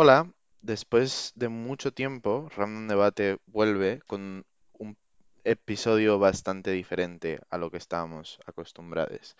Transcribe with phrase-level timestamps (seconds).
[0.00, 0.32] Hola,
[0.62, 4.96] después de mucho tiempo, Random Debate vuelve con un
[5.42, 9.34] episodio bastante diferente a lo que estábamos acostumbrados.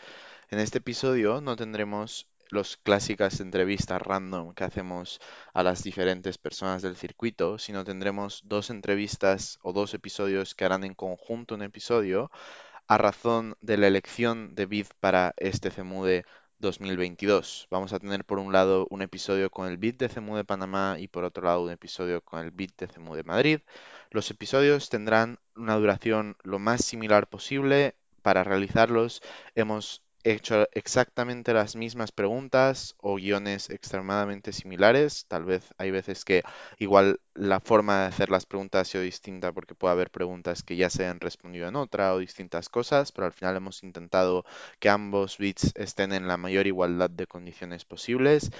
[0.50, 5.20] En este episodio no tendremos las clásicas entrevistas random que hacemos
[5.54, 10.82] a las diferentes personas del circuito, sino tendremos dos entrevistas o dos episodios que harán
[10.82, 12.32] en conjunto un episodio
[12.88, 16.24] a razón de la elección de Bid para este CEMUDE
[16.60, 17.68] 2022.
[17.70, 21.08] Vamos a tener por un lado un episodio con el BID de CEMUDE Panamá y
[21.08, 23.60] por otro lado un episodio con el BID de CEMUDE Madrid.
[24.10, 27.94] Los episodios tendrán una duración lo más similar posible.
[28.22, 29.22] Para realizarlos
[29.54, 35.26] hemos hecho exactamente las mismas preguntas o guiones extremadamente similares.
[35.28, 36.42] Tal vez hay veces que
[36.78, 40.76] igual la forma de hacer las preguntas ha sido distinta porque puede haber preguntas que
[40.76, 44.44] ya se han respondido en otra o distintas cosas, pero al final hemos intentado
[44.80, 48.50] que ambos bits estén en la mayor igualdad de condiciones posibles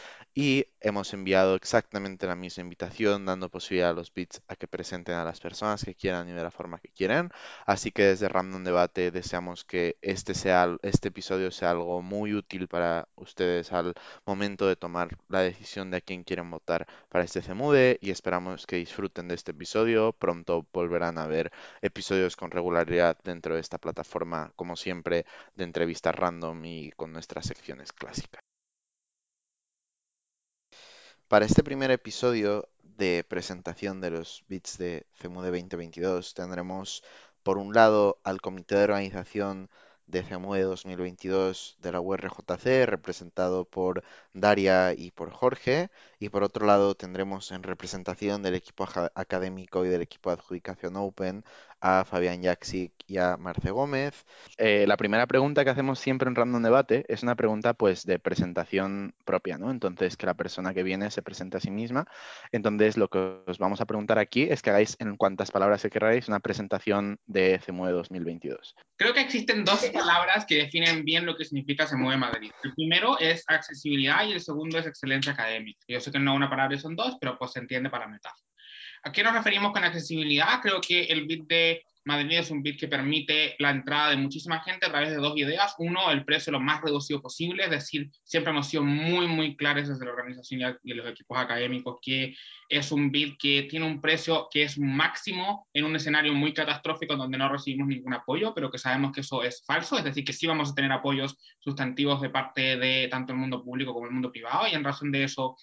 [0.41, 5.17] y hemos enviado exactamente la misma invitación dando posibilidad a los bits a que presenten
[5.17, 7.31] a las personas que quieran y de la forma que quieran.
[7.67, 12.69] Así que desde Random Debate deseamos que este sea este episodio sea algo muy útil
[12.69, 13.95] para ustedes al
[14.27, 18.65] momento de tomar la decisión de a quién quieren votar para este CEMUDE y esperamos
[18.69, 20.13] que disfruten de este episodio.
[20.13, 21.51] Pronto volverán a ver
[21.83, 25.27] episodios con regularidad dentro de esta plataforma, como siempre,
[25.57, 28.48] de entrevistas random y con nuestras secciones clásicas.
[31.29, 37.05] Para este primer episodio de presentación de los bits de CEMUDE 2022 tendremos
[37.43, 39.69] por un lado al comité de organización
[40.07, 46.65] de CEMUDE 2022 de la URJC, representado por Daria y por Jorge, y por otro
[46.65, 51.45] lado tendremos en representación del equipo académico y del equipo de adjudicación Open
[51.81, 54.27] a Fabián Jaksic y a Marce Gómez.
[54.57, 58.19] Eh, la primera pregunta que hacemos siempre en Random Debate es una pregunta pues de
[58.19, 59.71] presentación propia, ¿no?
[59.71, 62.07] Entonces, que la persona que viene se presente a sí misma.
[62.53, 65.91] Entonces, lo que os vamos a preguntar aquí es que hagáis en cuantas palabras que
[65.91, 68.75] queráis una presentación de CEMUE 2022.
[68.97, 72.51] Creo que existen dos palabras que definen bien lo que significa CEMUE Madrid.
[72.63, 75.79] El primero es accesibilidad y el segundo es excelencia académica.
[75.89, 78.48] Yo sé que no una palabra son dos, pero pues se entiende para metáfora.
[79.09, 80.61] ¿A qué nos referimos con accesibilidad?
[80.61, 84.61] Creo que el bit de Madrid es un bit que permite la entrada de muchísima
[84.61, 85.75] gente a través de dos ideas.
[85.79, 89.89] Uno, el precio lo más reducido posible, es decir, siempre hemos sido muy, muy claros
[89.89, 92.37] desde la organización y los equipos académicos que
[92.69, 97.17] es un bit que tiene un precio que es máximo en un escenario muy catastrófico
[97.17, 100.35] donde no recibimos ningún apoyo, pero que sabemos que eso es falso, es decir, que
[100.35, 104.13] sí vamos a tener apoyos sustantivos de parte de tanto el mundo público como el
[104.13, 105.57] mundo privado y en razón de eso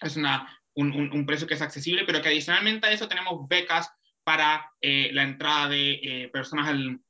[0.00, 3.90] es una un, precio que es accesible, pero que adicionalmente a eso tenemos becas
[4.24, 7.00] para eh, la entrada de eh, personas al,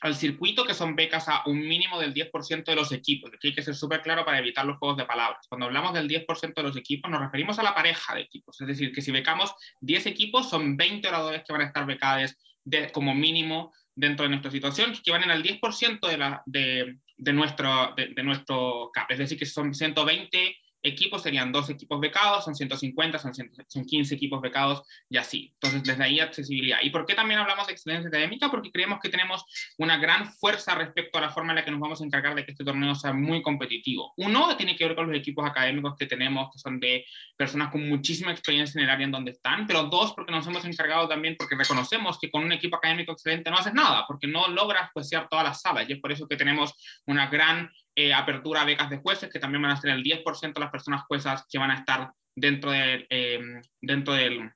[0.00, 3.30] al, circuito, que son becas a un mínimo del 10% de los equipos.
[3.32, 5.46] Aquí hay que ser súper claro para evitar los juegos de palabras.
[5.48, 8.60] Cuando hablamos del 10% de los equipos, nos referimos a la pareja de equipos.
[8.60, 12.36] Es decir, que si becamos 10 equipos, son 20 oradores que van a estar becados
[12.64, 17.32] de, como mínimo dentro de nuestra situación, que van al 10% de, la, de, de,
[17.32, 19.12] nuestro, de, de nuestro CAP.
[19.12, 24.14] Es decir, que son 120 equipos serían dos equipos becados, son 150, son, son 15
[24.14, 25.52] equipos becados y así.
[25.54, 26.78] Entonces, desde ahí accesibilidad.
[26.82, 28.50] ¿Y por qué también hablamos de excelencia académica?
[28.50, 29.44] Porque creemos que tenemos
[29.78, 32.44] una gran fuerza respecto a la forma en la que nos vamos a encargar de
[32.44, 34.12] que este torneo sea muy competitivo.
[34.16, 37.04] Uno, tiene que ver con los equipos académicos que tenemos, que son de
[37.36, 40.64] personas con muchísima experiencia en el área en donde están, pero dos, porque nos hemos
[40.64, 44.48] encargado también, porque reconocemos que con un equipo académico excelente no haces nada, porque no
[44.48, 46.72] logras juiciar todas las salas, y es por eso que tenemos
[47.06, 50.54] una gran eh, apertura a becas de jueces, que también van a ser el 10%
[50.54, 53.40] de las personas juezas que van a estar dentro, de, eh,
[53.80, 54.52] dentro del,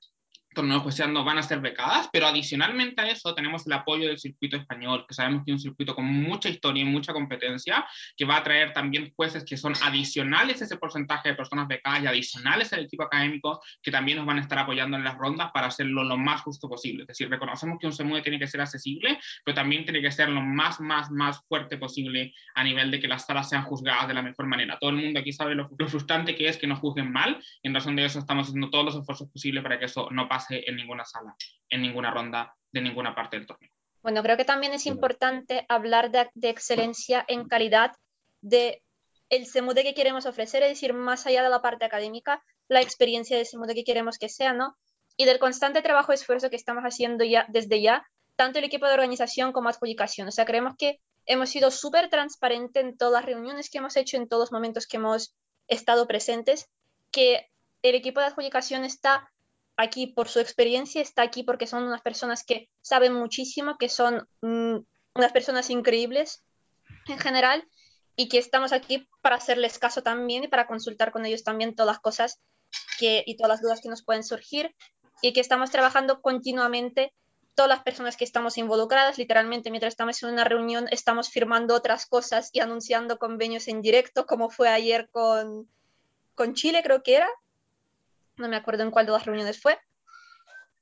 [0.53, 4.57] torneos jueceando van a ser becadas, pero adicionalmente a eso tenemos el apoyo del circuito
[4.57, 8.37] español, que sabemos que es un circuito con mucha historia y mucha competencia, que va
[8.37, 12.71] a traer también jueces que son adicionales a ese porcentaje de personas becadas y adicionales
[12.73, 16.03] al equipo académico, que también nos van a estar apoyando en las rondas para hacerlo
[16.03, 17.03] lo más justo posible.
[17.03, 20.29] Es decir, reconocemos que un CEMUDE tiene que ser accesible, pero también tiene que ser
[20.29, 24.13] lo más, más, más fuerte posible a nivel de que las salas sean juzgadas de
[24.13, 24.77] la mejor manera.
[24.79, 27.67] Todo el mundo aquí sabe lo, lo frustrante que es que nos juzguen mal, y
[27.67, 30.42] en razón de eso estamos haciendo todos los esfuerzos posibles para que eso no pase
[30.49, 31.35] en ninguna sala,
[31.69, 33.71] en ninguna ronda, de ninguna parte del torneo.
[34.03, 37.95] Bueno, creo que también es importante hablar de, excelencia en calidad
[38.41, 38.83] de
[39.29, 43.37] el SEMUDE que queremos ofrecer, es decir, más allá de la parte académica, la experiencia
[43.37, 44.75] de SEMUDE que queremos que sea, ¿no?
[45.15, 48.05] Y del constante trabajo y esfuerzo que estamos haciendo ya desde ya,
[48.35, 50.27] tanto el equipo de organización como adjudicación.
[50.27, 54.17] O sea, creemos que hemos sido súper transparentes en todas las reuniones que hemos hecho,
[54.17, 55.33] en todos los momentos que hemos
[55.67, 56.67] estado presentes,
[57.09, 57.47] que
[57.83, 59.31] el equipo de adjudicación está
[59.77, 64.27] aquí por su experiencia, está aquí porque son unas personas que saben muchísimo, que son
[64.41, 64.77] mm,
[65.15, 66.43] unas personas increíbles
[67.07, 67.67] en general
[68.15, 71.95] y que estamos aquí para hacerles caso también y para consultar con ellos también todas
[71.95, 72.39] las cosas
[72.99, 74.75] que, y todas las dudas que nos pueden surgir
[75.21, 77.13] y que estamos trabajando continuamente
[77.55, 82.05] todas las personas que estamos involucradas, literalmente mientras estamos en una reunión estamos firmando otras
[82.05, 85.69] cosas y anunciando convenios en directo, como fue ayer con,
[86.35, 87.29] con Chile, creo que era.
[88.43, 89.79] No me acuerdo en cuál de las reuniones fue.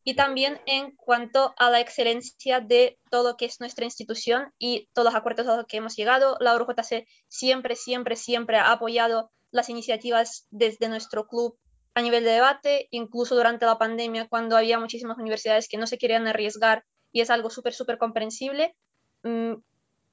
[0.03, 4.89] Y también en cuanto a la excelencia de todo lo que es nuestra institución y
[4.93, 6.37] todos los acuerdos a los que hemos llegado.
[6.39, 11.55] La UJC siempre, siempre, siempre ha apoyado las iniciativas desde nuestro club
[11.93, 15.99] a nivel de debate, incluso durante la pandemia, cuando había muchísimas universidades que no se
[15.99, 18.75] querían arriesgar y es algo súper, súper comprensible,
[19.21, 19.53] mm,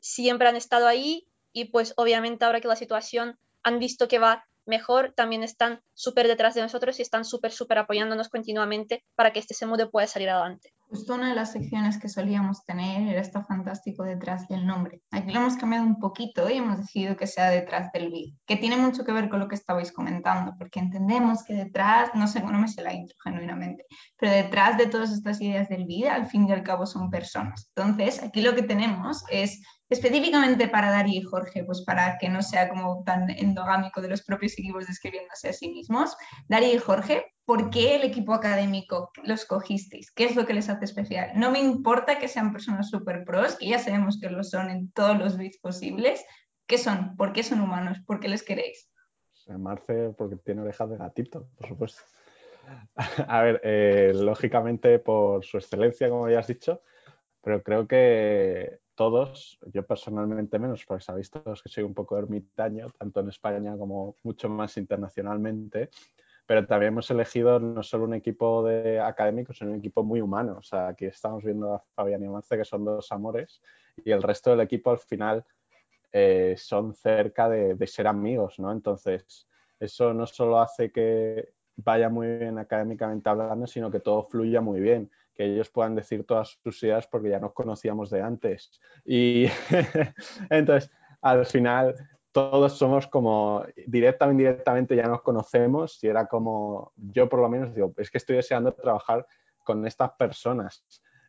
[0.00, 4.47] siempre han estado ahí y pues obviamente ahora que la situación han visto que va
[4.68, 9.40] mejor, también están súper detrás de nosotros y están súper, súper apoyándonos continuamente para que
[9.40, 10.72] este SEMUDE pueda salir adelante.
[10.90, 15.02] Justo una de las secciones que solíamos tener era esto fantástico detrás del nombre.
[15.10, 18.56] Aquí lo hemos cambiado un poquito y hemos decidido que sea detrás del BID, que
[18.56, 22.40] tiene mucho que ver con lo que estabais comentando, porque entendemos que detrás, no sé,
[22.40, 23.84] no me sé la intro genuinamente,
[24.16, 27.70] pero detrás de todas estas ideas del BID, al fin y al cabo son personas.
[27.74, 32.42] Entonces, aquí lo que tenemos es específicamente para Dari y Jorge, pues para que no
[32.42, 36.16] sea como tan endogámico de los propios equipos describiéndose a sí mismos.
[36.48, 40.10] Dari y Jorge, ¿por qué el equipo académico los cogisteis?
[40.10, 41.30] ¿Qué es lo que les hace especial?
[41.34, 44.90] No me importa que sean personas super pros, que ya sabemos que lo son en
[44.92, 46.24] todos los bits posibles.
[46.66, 47.16] ¿Qué son?
[47.16, 47.98] ¿Por qué son humanos?
[48.06, 48.90] ¿Por qué les queréis?
[49.56, 52.02] Marce, porque tiene orejas de gatito, por supuesto.
[53.28, 56.82] A ver, eh, lógicamente por su excelencia, como ya has dicho,
[57.40, 62.90] pero creo que todos, yo personalmente menos, porque sabéis todos que soy un poco ermitaño,
[62.98, 65.90] tanto en España como mucho más internacionalmente,
[66.44, 70.56] pero también hemos elegido no solo un equipo de académicos, sino un equipo muy humano.
[70.58, 73.62] O sea, aquí estamos viendo a Fabián y Marce, que son dos amores,
[74.04, 75.44] y el resto del equipo al final
[76.10, 78.72] eh, son cerca de, de, ser amigos, ¿no?
[78.72, 79.46] Entonces,
[79.78, 84.80] eso no solo hace que vaya muy bien académicamente hablando, sino que todo fluya muy
[84.80, 85.08] bien
[85.38, 88.72] que ellos puedan decir todas sus ideas porque ya nos conocíamos de antes.
[89.04, 89.46] Y
[90.50, 90.90] entonces,
[91.22, 91.94] al final,
[92.32, 97.72] todos somos como directamente, indirectamente ya nos conocemos y era como, yo por lo menos
[97.72, 99.24] digo, es que estoy deseando trabajar
[99.62, 100.84] con estas personas.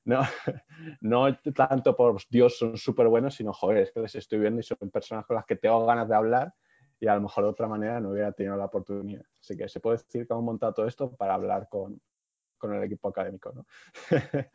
[0.06, 0.22] No,
[1.02, 4.64] no tanto por Dios son súper buenos, sino joder, es que les estoy viendo y
[4.64, 6.54] son personas con las que tengo ganas de hablar
[7.00, 9.24] y a lo mejor de otra manera no hubiera tenido la oportunidad.
[9.40, 12.02] Así que se puede decir que hemos montado todo esto para hablar con,
[12.60, 13.66] con el equipo académico, ¿no?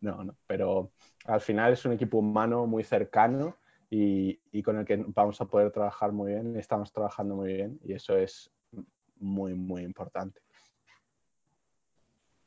[0.00, 0.92] no, no, pero
[1.24, 3.56] al final es un equipo humano muy cercano
[3.88, 7.92] y, con el que vamos a poder trabajar muy bien, estamos trabajando muy bien y
[7.92, 8.50] eso es
[9.16, 10.40] muy, muy importante.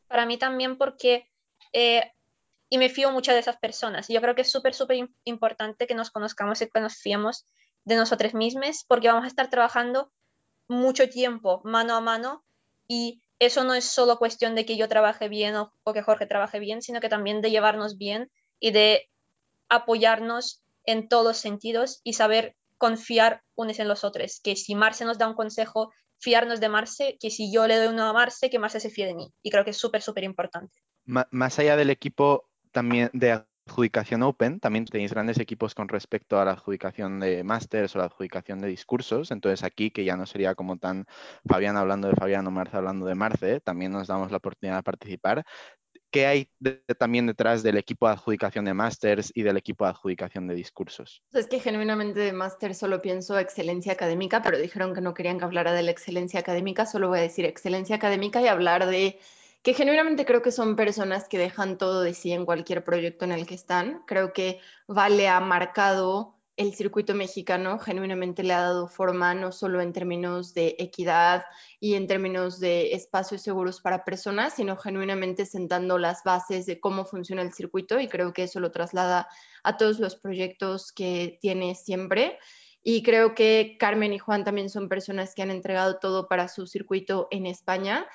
[0.07, 1.29] Para mí también porque,
[1.73, 2.11] eh,
[2.69, 5.95] y me fío mucho de esas personas, yo creo que es súper, súper importante que
[5.95, 7.47] nos conozcamos y que nos fiemos
[7.85, 10.11] de nosotros mismos porque vamos a estar trabajando
[10.67, 12.43] mucho tiempo mano a mano
[12.87, 16.59] y eso no es solo cuestión de que yo trabaje bien o, que Jorge trabaje
[16.59, 19.09] bien, sino que también de llevarnos bien y de
[19.69, 24.39] apoyarnos en todos sentidos y saber confiar unos en los otros.
[24.43, 27.87] Que si Marce nos da un consejo, fiarnos de Marce, que si yo le doy
[27.87, 29.31] uno a Marce, que Marce se fíe de mí.
[29.43, 30.79] Y creo que es súper, súper importante.
[31.05, 36.45] más allá del equipo también de adjudicación open, también tenéis grandes equipos con respecto a
[36.45, 39.31] la adjudicación de másters o la adjudicación de discursos.
[39.31, 41.05] Entonces aquí, que ya no sería como tan
[41.47, 44.83] Fabián hablando de Fabián o Marce hablando de Marce, también nos damos la oportunidad de
[44.83, 45.45] participar.
[46.09, 46.49] ¿Qué hay
[46.97, 51.21] también detrás del equipo de adjudicación de másters y del equipo de adjudicación de discursos?
[51.33, 55.45] Es que genuinamente de máster solo pienso excelencia académica, pero dijeron que no querían que
[55.45, 59.19] hablara de la excelencia académica, solo voy a decir excelencia académica y hablar de
[59.67, 63.33] que genuinamente creo que son personas que dejan todo de sí en cualquier proyecto en
[63.33, 64.01] el que están.
[64.07, 69.81] Creo que Vale ha marcado el circuito mexicano, genuinamente le ha dado forma no solo
[69.81, 71.43] en términos de equidad
[71.81, 77.03] y en términos de espacios seguros para personas, sino genuinamente sentando las bases de cómo
[77.03, 79.27] funciona el circuito y creo que eso lo traslada
[79.63, 82.39] a todos los proyectos que tiene siempre.
[82.81, 86.67] Y creo que Carmen y Juan también son personas que han entregado todo para su
[86.67, 88.07] circuito en España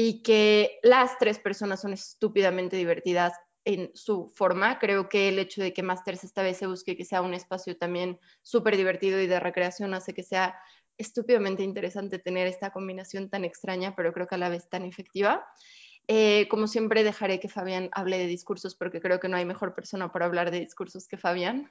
[0.00, 3.32] y que las tres personas son estúpidamente divertidas
[3.64, 4.78] en su forma.
[4.78, 7.76] Creo que el hecho de que Masters esta vez se busque que sea un espacio
[7.76, 10.56] también súper divertido y de recreación hace que sea
[10.98, 15.44] estúpidamente interesante tener esta combinación tan extraña, pero creo que a la vez tan efectiva.
[16.06, 19.74] Eh, como siempre, dejaré que Fabián hable de discursos porque creo que no hay mejor
[19.74, 21.68] persona para hablar de discursos que Fabián.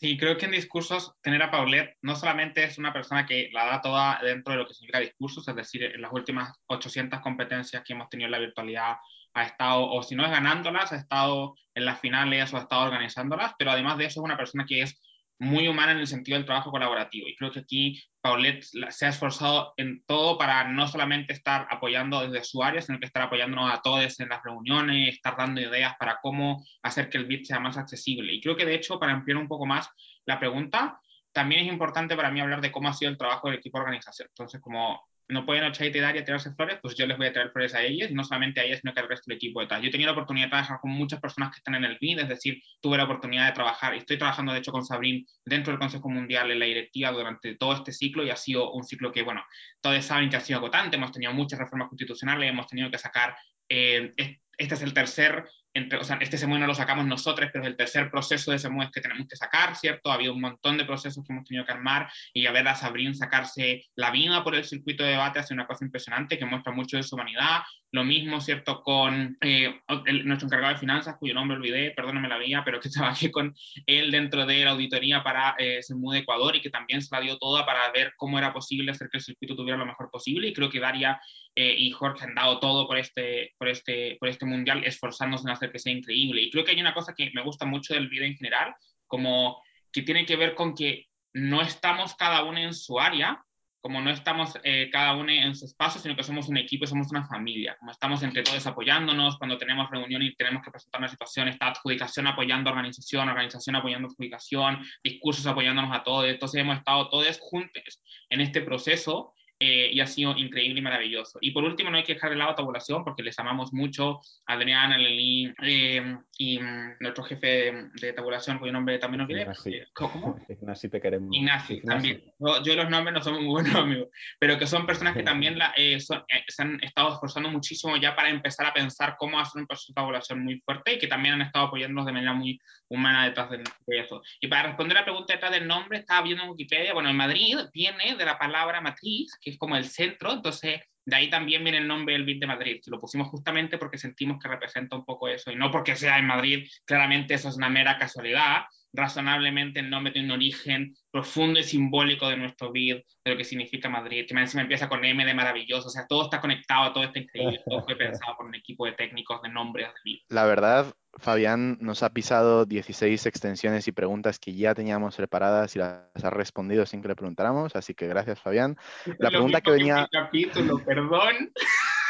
[0.00, 3.66] Sí, creo que en discursos tener a Paulette no solamente es una persona que la
[3.66, 7.82] da toda dentro de lo que significa discursos, es decir, en las últimas 800 competencias
[7.84, 8.96] que hemos tenido en la virtualidad
[9.34, 12.82] ha estado, o si no es ganándolas, ha estado en las finales o ha estado
[12.82, 14.98] organizándolas, pero además de eso es una persona que es
[15.40, 17.26] muy humana en el sentido del trabajo colaborativo.
[17.26, 22.20] Y creo que aquí Paulette se ha esforzado en todo para no solamente estar apoyando
[22.20, 25.94] desde su área, sino que estar apoyándonos a todos en las reuniones, estar dando ideas
[25.98, 28.34] para cómo hacer que el BIT sea más accesible.
[28.34, 29.88] Y creo que de hecho, para ampliar un poco más
[30.26, 31.00] la pregunta,
[31.32, 33.84] también es importante para mí hablar de cómo ha sido el trabajo del equipo de
[33.84, 34.28] organización.
[34.30, 37.50] Entonces, como no pueden Ochaite y Daria tirarse flores, pues yo les voy a traer
[37.50, 39.82] flores a ellas, no solamente a ellas, sino que al resto del equipo de tal.
[39.82, 42.20] Yo he tenido la oportunidad de trabajar con muchas personas que están en el BID,
[42.20, 45.72] es decir, tuve la oportunidad de trabajar, y estoy trabajando de hecho con Sabrín dentro
[45.72, 49.12] del Consejo Mundial en la directiva durante todo este ciclo y ha sido un ciclo
[49.12, 49.42] que, bueno,
[49.80, 53.36] todos saben que ha sido agotante, hemos tenido muchas reformas constitucionales, hemos tenido que sacar,
[53.68, 54.12] eh,
[54.58, 57.76] este es el tercer entre, o este SEMUE no lo sacamos nosotros, pero es el
[57.76, 60.10] tercer proceso de SEMUE que tenemos que sacar, ¿cierto?
[60.10, 62.74] Ha habido un montón de procesos que hemos tenido que armar y a ver a
[62.74, 66.72] Sabrín sacarse la vida por el circuito de debate hace una cosa impresionante que muestra
[66.72, 67.62] mucho de su humanidad.
[67.92, 68.82] Lo mismo, ¿cierto?
[68.82, 69.80] Con eh,
[70.24, 73.54] nuestro encargado de finanzas, cuyo nombre olvidé, perdóname la vida, pero que trabajé con
[73.86, 77.20] él dentro de la auditoría para eh, SEMUE de Ecuador y que también se la
[77.20, 80.48] dio toda para ver cómo era posible hacer que el circuito tuviera lo mejor posible.
[80.48, 81.20] Y creo que Daria
[81.56, 85.50] eh, y Jorge han dado todo por este, por, este, por este mundial, esforzándose en
[85.50, 86.42] hacer que sea increíble.
[86.42, 88.74] Y creo que hay una cosa que me gusta mucho del video en general,
[89.08, 93.44] como que tiene que ver con que no estamos cada uno en su área,
[93.80, 97.10] como no estamos eh, cada uno en su espacio, sino que somos un equipo somos
[97.10, 101.08] una familia, como estamos entre todos apoyándonos, cuando tenemos reunión y tenemos que presentar una
[101.08, 107.08] situación, está adjudicación apoyando organización, organización apoyando adjudicación, discursos apoyándonos a todos, entonces hemos estado
[107.08, 111.38] todos juntos en este proceso eh, y ha sido increíble y maravilloso.
[111.42, 114.20] Y por último, no hay que dejar de lado a tabulación porque les amamos mucho
[114.46, 119.42] a Adriana, Lelí eh, y mm, nuestro jefe de, tabulación, cuyo nombre también olvidé.
[119.66, 120.40] Eh, ¿Cómo?
[120.48, 121.28] Ignacio, te queremos.
[121.30, 122.24] Ignacio, también.
[122.64, 125.74] Yo, los nombres no somos muy buenos amigos, pero que son personas que también la,
[125.76, 129.96] se han estado esforzando muchísimo ya para empezar a pensar cómo hacer un proceso de
[129.96, 132.58] tabulación muy fuerte y que también han estado apoyándonos de manera muy
[132.90, 134.22] humana detrás de, eso.
[134.40, 137.16] Y para responder a la pregunta detrás del nombre, estaba viendo en Wikipedia, bueno, en
[137.16, 141.62] Madrid viene de la palabra matriz, que es como el centro, entonces de ahí también
[141.62, 142.80] viene el nombre del BID de Madrid.
[142.86, 146.26] Lo pusimos justamente porque sentimos que representa un poco eso, y no porque sea en
[146.26, 151.64] Madrid, claramente eso es una mera casualidad, razonablemente el nombre tiene un origen profundo y
[151.64, 155.34] simbólico de nuestro BID, de lo que significa Madrid, que encima empieza con M de
[155.34, 158.86] maravilloso, o sea, todo está conectado, todo está increíble, todo fue pensado por un equipo
[158.86, 160.18] de técnicos de nombres de BID.
[160.28, 165.78] La verdad, Fabián nos ha pisado 16 extensiones y preguntas que ya teníamos preparadas y
[165.78, 168.76] las ha respondido sin que le preguntáramos, así que gracias, Fabián.
[169.18, 170.08] La pregunta que venía...
[170.10, 171.52] capítulo, perdón.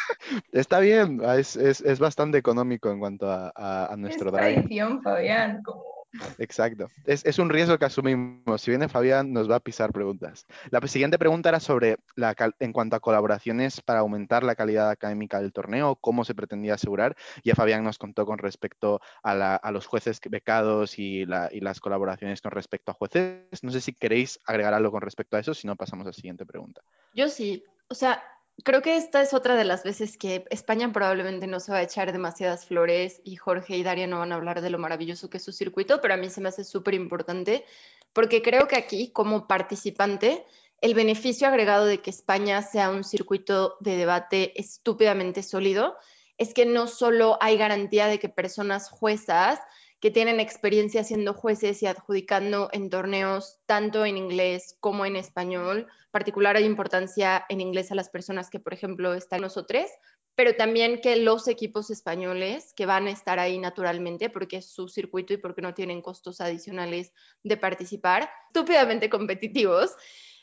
[0.52, 4.66] Está bien, es, es, es, bastante económico en cuanto a, a, nuestro drive.
[5.02, 5.99] Fabián, como
[6.38, 6.88] Exacto.
[7.04, 8.60] Es, un riesgo que asumimos.
[8.60, 10.46] Si viene Fabián, nos va a pisar preguntas.
[10.70, 15.40] La siguiente pregunta era sobre, la, en cuanto a colaboraciones para aumentar la calidad académica
[15.40, 17.16] del torneo, cómo se pretendía asegurar.
[17.44, 22.52] Ya Fabián nos contó con respecto a, los jueces becados y, y, las colaboraciones con
[22.52, 23.62] respecto a jueces.
[23.62, 26.12] No sé si queréis agregar algo con respecto a eso, si no pasamos a la
[26.14, 26.82] siguiente pregunta.
[27.14, 27.64] Yo sí.
[27.88, 28.22] O sea,
[28.64, 31.82] creo que esta es otra de las veces que España probablemente no se va a
[31.82, 35.38] echar demasiadas flores y Jorge y Daria no van a hablar de lo maravilloso que
[35.38, 37.64] es su circuito, pero a mí se me hace súper importante
[38.12, 40.44] porque creo que aquí como participante
[40.80, 45.96] el beneficio agregado de que España sea un circuito de debate estúpidamente sólido
[46.38, 49.60] es que no solo hay garantía de que personas juezas
[50.00, 55.86] que tienen experiencia siendo jueces y adjudicando en torneos tanto en inglés como en español.
[56.10, 59.90] Particular hay importancia en inglés a las personas que, por ejemplo, están nosotros,
[60.34, 64.88] pero también que los equipos españoles que van a estar ahí naturalmente porque es su
[64.88, 69.94] circuito y porque no tienen costos adicionales de participar, estúpidamente competitivos.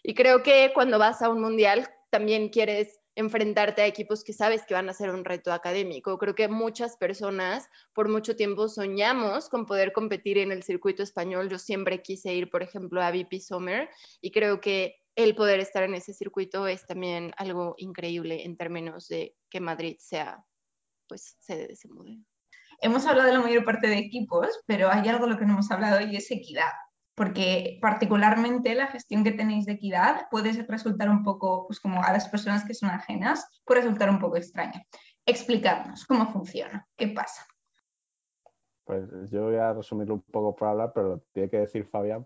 [0.04, 4.64] Y creo que cuando vas a un mundial también quieres enfrentarte a equipos que sabes
[4.64, 6.20] que van a ser un reto académico.
[6.20, 11.50] Creo que muchas personas por mucho tiempo soñamos con poder competir en el circuito español.
[11.50, 13.90] Yo siempre quise ir, por ejemplo, a VP Summer
[14.22, 19.08] y creo que el poder estar en ese circuito es también algo increíble en términos
[19.08, 20.46] de que Madrid sea,
[21.08, 22.24] pues, sede de ese modelo.
[22.82, 25.54] Hemos hablado de la mayor parte de equipos, pero hay algo de lo que no
[25.54, 26.72] hemos hablado y es equidad
[27.18, 32.14] porque particularmente la gestión que tenéis de equidad puede resultar un poco, pues como a
[32.14, 34.84] las personas que son ajenas, puede resultar un poco extraña.
[35.26, 37.44] Explicarnos cómo funciona, qué pasa.
[38.84, 42.24] Pues yo voy a resumirlo un poco por hablar, pero lo tiene que decir Fabián,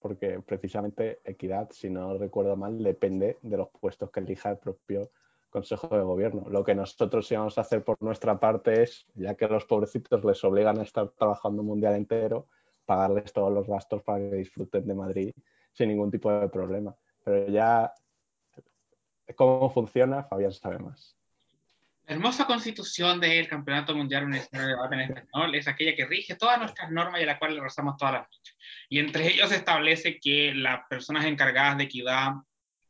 [0.00, 5.12] porque precisamente equidad, si no recuerdo mal, depende de los puestos que elija el propio
[5.50, 6.46] Consejo de Gobierno.
[6.48, 10.42] Lo que nosotros íbamos a hacer por nuestra parte es, ya que los pobrecitos les
[10.42, 12.48] obligan a estar trabajando un mundial entero,
[12.92, 15.32] pagarles todos los gastos para que disfruten de Madrid
[15.72, 16.94] sin ningún tipo de problema.
[17.24, 17.92] Pero ya
[19.34, 21.16] cómo funciona, Fabián sabe más.
[22.06, 26.34] La hermosa constitución del Campeonato Mundial Universitario de Debate en Español es aquella que rige
[26.34, 28.56] todas nuestras normas y a la cual le rezamos todas las noches.
[28.90, 32.32] Y entre ellos establece que las personas encargadas de equidad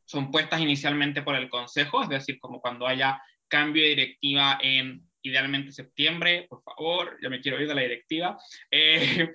[0.03, 5.07] son puestas inicialmente por el Consejo, es decir, como cuando haya cambio de directiva en
[5.21, 8.37] idealmente septiembre, por favor, ya me quiero ir de la directiva,
[8.69, 9.31] eh,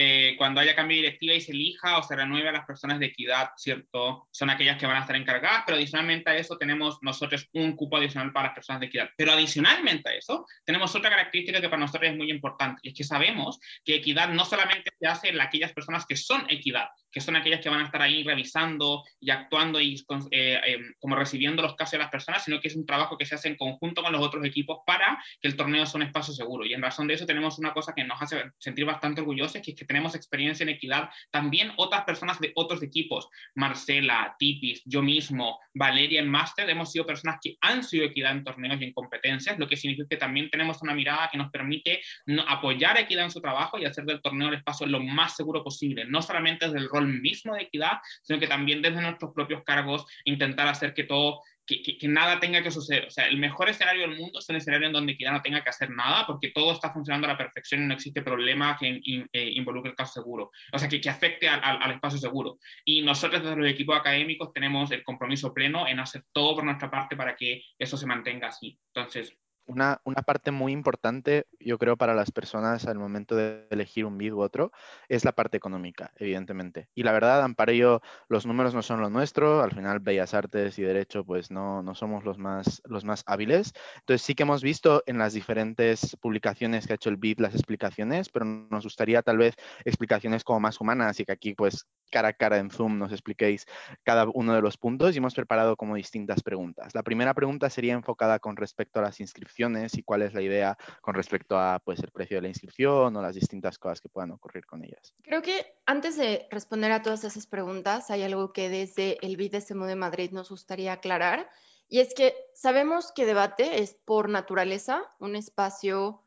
[0.00, 3.00] eh, cuando haya cambio de directiva y se elija o se renueve a las personas
[3.00, 4.28] de equidad, ¿cierto?
[4.30, 7.96] Son aquellas que van a estar encargadas, pero adicionalmente a eso tenemos nosotros un cupo
[7.96, 9.10] adicional para las personas de equidad.
[9.16, 12.94] Pero adicionalmente a eso, tenemos otra característica que para nosotros es muy importante, y es
[12.94, 17.20] que sabemos que equidad no solamente se hace en aquellas personas que son equidad, que
[17.20, 19.94] son aquellas que van a estar ahí revisando y actuando y
[20.30, 23.26] eh, eh, como recibiendo los casos de las personas, sino que es un trabajo que
[23.26, 26.32] se hace en conjunto con los otros equipos para que el torneo sea un espacio
[26.34, 26.64] seguro.
[26.64, 29.72] Y en razón de eso tenemos una cosa que nos hace sentir bastante orgullosos, que
[29.72, 35.02] es que tenemos experiencia en equidad, también otras personas de otros equipos, Marcela, Tipis, yo
[35.02, 38.92] mismo, Valeria en Máster, hemos sido personas que han sido equidad en torneos y en
[38.92, 42.00] competencias, lo que significa que también tenemos una mirada que nos permite
[42.46, 45.64] apoyar a equidad en su trabajo y hacer del torneo el espacio lo más seguro
[45.64, 49.64] posible, no solamente desde el rol mismo de equidad, sino que también desde nuestros propios
[49.64, 53.06] cargos intentar hacer que todo que, nada tenga que suceder.
[53.06, 55.62] O sea, el mejor escenario del mundo es un escenario en donde ya no tenga
[55.62, 59.00] que hacer nada porque todo está funcionando a la perfección y no existe problema que
[59.04, 60.50] eh, involucre el caso seguro.
[60.72, 62.58] O sea, que, que afecte al, al, espacio seguro.
[62.84, 66.90] Y nosotros desde los equipos académicos tenemos el compromiso pleno en hacer todo por nuestra
[66.90, 68.78] parte para que eso se mantenga así.
[68.94, 69.36] Entonces,
[69.68, 74.32] una, parte muy importante, yo creo, para las personas al momento de elegir un bid
[74.32, 74.72] u otro,
[75.08, 76.88] es la parte económica, evidentemente.
[76.94, 80.82] Y la verdad, Amparo los números no son lo nuestro, al final Bellas Artes y
[80.82, 83.74] Derecho, pues no, no somos los más, los más hábiles.
[84.00, 87.54] Entonces sí que hemos visto en las diferentes publicaciones que ha hecho el bid las
[87.54, 92.28] explicaciones, pero nos gustaría tal vez explicaciones como más humanas y que aquí pues cara
[92.28, 93.66] a cara en Zoom nos expliquéis
[94.02, 96.94] cada uno de los puntos y hemos preparado como distintas preguntas.
[96.94, 100.76] La primera pregunta sería enfocada con respecto a las inscripciones y cuál es la idea
[101.00, 104.30] con respecto a pues, el precio de la inscripción o las distintas cosas que puedan
[104.30, 105.14] ocurrir con ellas.
[105.22, 109.52] Creo que antes de responder a todas esas preguntas, hay algo que desde el BID
[109.52, 111.50] de de Madrid nos gustaría aclarar,
[111.88, 116.22] y es que sabemos que debate es por naturaleza un espacio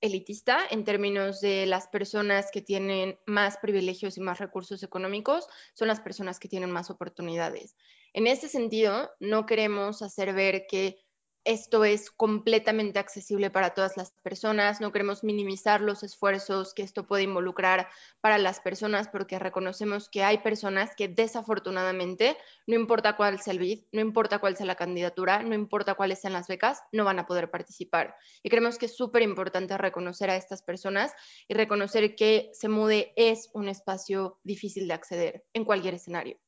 [0.00, 5.88] elitista en términos de las personas que tienen más privilegios y más recursos económicos, son
[5.88, 7.74] las personas que tienen más oportunidades.
[8.12, 11.07] En ese sentido, no queremos hacer ver que
[11.48, 17.06] esto es completamente accesible para todas las personas, no queremos minimizar los esfuerzos que esto
[17.06, 17.88] puede involucrar
[18.20, 23.60] para las personas porque reconocemos que hay personas que desafortunadamente, no importa cuál sea el
[23.60, 27.18] BID, no importa cuál sea la candidatura, no importa cuáles sean las becas, no van
[27.18, 28.14] a poder participar.
[28.42, 31.14] Y creemos que es súper importante reconocer a estas personas
[31.48, 36.38] y reconocer que SEMUDE es un espacio difícil de acceder en cualquier escenario.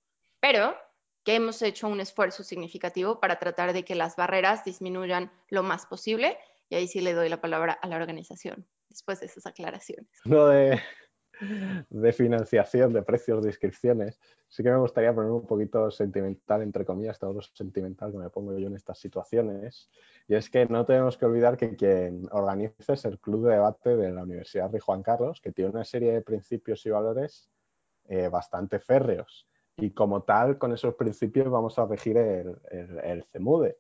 [0.41, 0.77] Pero
[1.25, 5.87] que hemos hecho un esfuerzo significativo para tratar de que las barreras disminuyan lo más
[5.87, 6.39] posible.
[6.69, 10.09] Y ahí sí le doy la palabra a la organización después de esas aclaraciones.
[10.25, 10.81] De,
[11.89, 16.85] de financiación, de precios de inscripciones, sí que me gustaría poner un poquito sentimental, entre
[16.85, 19.91] comillas, todo lo sentimental que me pongo yo en estas situaciones.
[20.29, 23.97] Y es que no tenemos que olvidar que quien organiza es el Club de Debate
[23.97, 27.51] de la Universidad de Juan Carlos, que tiene una serie de principios y valores
[28.09, 29.47] eh, bastante férreos
[29.81, 32.57] y como tal, con esos principios vamos a regir el,
[33.03, 33.79] el, CEMUDE.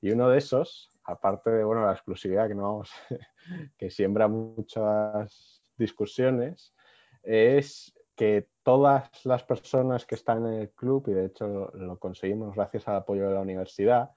[0.00, 2.82] Y uno de esos, aparte de bueno, la exclusividad que, no
[3.78, 6.74] que siembra muchas discusiones,
[7.22, 12.54] es que todas las personas que están en el club, y de hecho lo conseguimos
[12.54, 14.10] gracias al apoyo de la universidad,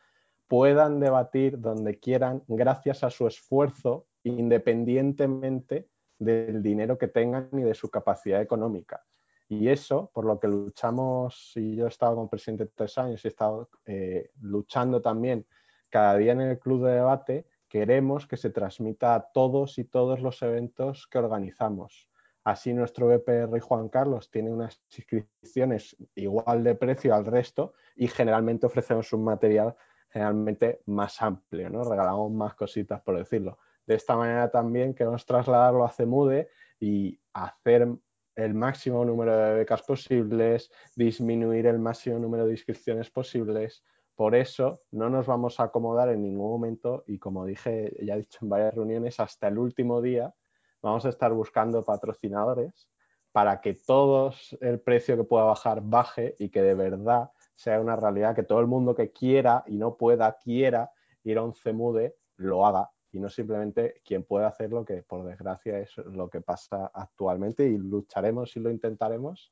[0.47, 7.73] puedan debatir donde quieran gracias a su esfuerzo, independientemente del dinero que tengan y de
[7.73, 9.03] su capacidad económica.
[9.47, 13.27] Y eso, por lo que luchamos, y yo he estado como presidente tres años y
[13.27, 15.45] he estado eh, luchando también
[15.89, 20.21] cada día en el club de debate, queremos que se transmita a todos y todos
[20.21, 22.09] los eventos que organizamos.
[22.43, 28.67] Así nuestro BPR Juan Carlos tiene unas inscripciones igual de precio al resto y generalmente
[28.67, 29.75] ofrecemos un material
[30.09, 31.83] generalmente más amplio, ¿no?
[31.83, 33.57] Regalamos más cositas, por decirlo.
[33.85, 37.87] De esta manera también queremos trasladarlo a CEMUDE y hacer
[38.35, 43.83] el máximo número de becas posibles, disminuir el máximo número de inscripciones posibles.
[44.15, 48.19] Por eso no nos vamos a acomodar en ningún momento y como dije, ya he
[48.19, 50.33] dicho en varias reuniones, hasta el último día
[50.81, 52.89] vamos a estar buscando patrocinadores
[53.31, 57.95] para que todo el precio que pueda bajar baje y que de verdad sea una
[57.95, 60.91] realidad, que todo el mundo que quiera y no pueda, quiera
[61.23, 65.25] ir a un CEMUDE, lo haga y no simplemente quien puede hacer lo que por
[65.25, 69.51] desgracia es lo que pasa actualmente y lucharemos y lo intentaremos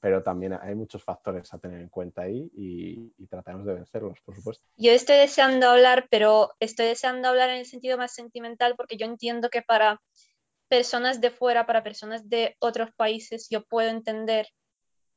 [0.00, 4.20] pero también hay muchos factores a tener en cuenta ahí y, y trataremos de vencerlos,
[4.20, 4.64] por supuesto.
[4.76, 9.06] Yo estoy deseando hablar, pero estoy deseando hablar en el sentido más sentimental porque yo
[9.06, 10.00] entiendo que para
[10.68, 14.46] personas de fuera, para personas de otros países, yo puedo entender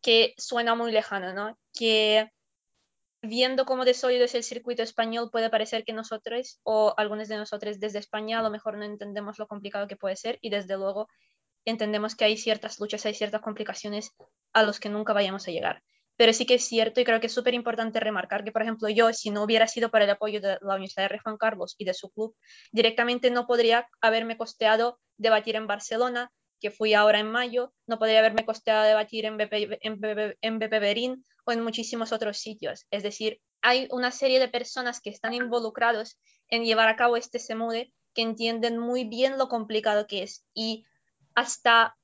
[0.02, 1.60] que suena muy lejano, ¿no?
[1.78, 2.32] Que
[3.22, 7.38] viendo cómo de sólido es el circuito español, puede parecer que nosotros o algunos de
[7.38, 10.78] nosotros desde España a lo mejor no entendemos lo complicado que puede ser y desde
[10.78, 11.08] luego
[11.66, 14.12] entendemos que hay ciertas luchas, hay ciertas complicaciones
[14.54, 15.84] a los que nunca vayamos a llegar.
[16.18, 18.90] Pero sí que es cierto y creo que es súper importante remarcar que, por ejemplo,
[18.90, 21.86] yo, si no hubiera sido para el apoyo de la Universidad de Juan Carlos y
[21.86, 22.36] de su club,
[22.72, 28.20] directamente no podría haberme costeado debatir en Barcelona, que fui ahora en mayo, no podría
[28.20, 32.86] haberme costeado debatir en BP, en, BP, en BP Berín o en muchísimos otros sitios.
[32.92, 37.40] Es decir, hay una serie de personas que están involucrados en llevar a cabo este
[37.40, 40.86] SEMUDE que entienden muy bien lo complicado que es y
[41.36, 41.98] hasta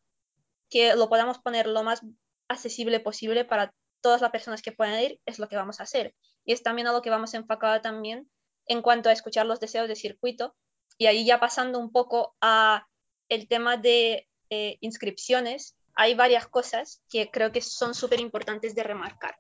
[0.70, 2.02] que lo podamos poner lo más
[2.48, 6.16] accesible posible para todas las personas que puedan ir, es lo que vamos a hacer.
[6.46, 8.30] Y es también a lo que vamos enfocado también
[8.66, 10.56] en cuanto a escuchar los deseos de circuito.
[10.98, 12.88] Y ahí ya pasando un poco a
[13.30, 18.84] el tema de eh, inscripciones, hay varias cosas que creo que son súper importantes de
[18.84, 19.36] remarcar.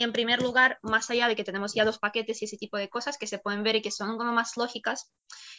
[0.00, 2.88] En primer lugar, más allá de que tenemos ya dos paquetes y ese tipo de
[2.88, 5.10] cosas que se pueden ver y que son como más lógicas,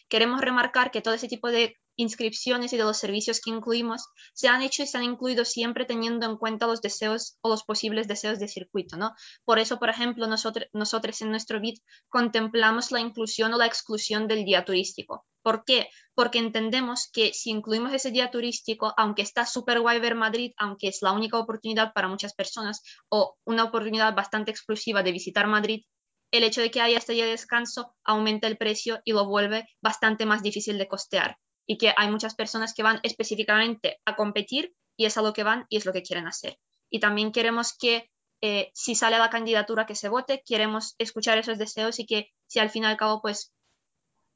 [0.08, 4.48] queremos remarcar que todo ese tipo de inscripciones y de los servicios que incluimos se
[4.48, 8.08] han hecho y se han incluido siempre teniendo en cuenta los deseos o los posibles
[8.08, 9.14] deseos de circuito, ¿no?
[9.44, 14.30] Por eso, por ejemplo, nosotros, nosotros en nuestro BIT contemplamos la inclusión o la exclusión
[14.30, 15.26] del día turístico.
[15.50, 15.90] ¿Por qué?
[16.14, 20.90] Porque entendemos que si incluimos ese día turístico, aunque está súper guay ver Madrid, aunque
[20.90, 25.86] es la única oportunidad para muchas personas o una oportunidad bastante exclusiva de visitar Madrid,
[26.30, 29.68] el hecho de que haya este día de descanso aumenta el precio y lo vuelve
[29.82, 34.76] bastante más difícil de costear y que hay muchas personas que van específicamente a competir
[34.98, 36.60] y es a lo que van y es lo que quieren hacer.
[36.92, 41.58] Y también queremos que eh, si sale la candidatura que se vote, queremos escuchar esos
[41.58, 43.52] deseos y que si al fin y al cabo pues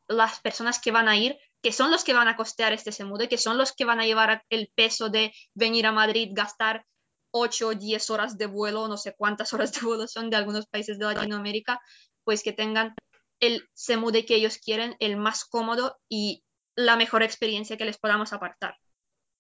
[0.08, 3.30] las personas que van a ir, que son los que van a costear este semude,
[3.30, 6.86] que son los que van a llevar el peso de venir a Madrid, gastar
[7.32, 10.68] 8 o 10 horas de vuelo, no sé cuántas horas de vuelo son de algunos
[10.68, 11.80] países de Latinoamérica,
[12.24, 12.94] pues que tengan
[13.40, 16.44] el semude que ellos quieren, el más cómodo y
[16.76, 18.76] la mejor experiencia que les podamos aportar.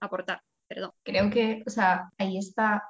[0.02, 0.92] aportar perdón.
[1.04, 2.84] Creo que, o sea, ahí está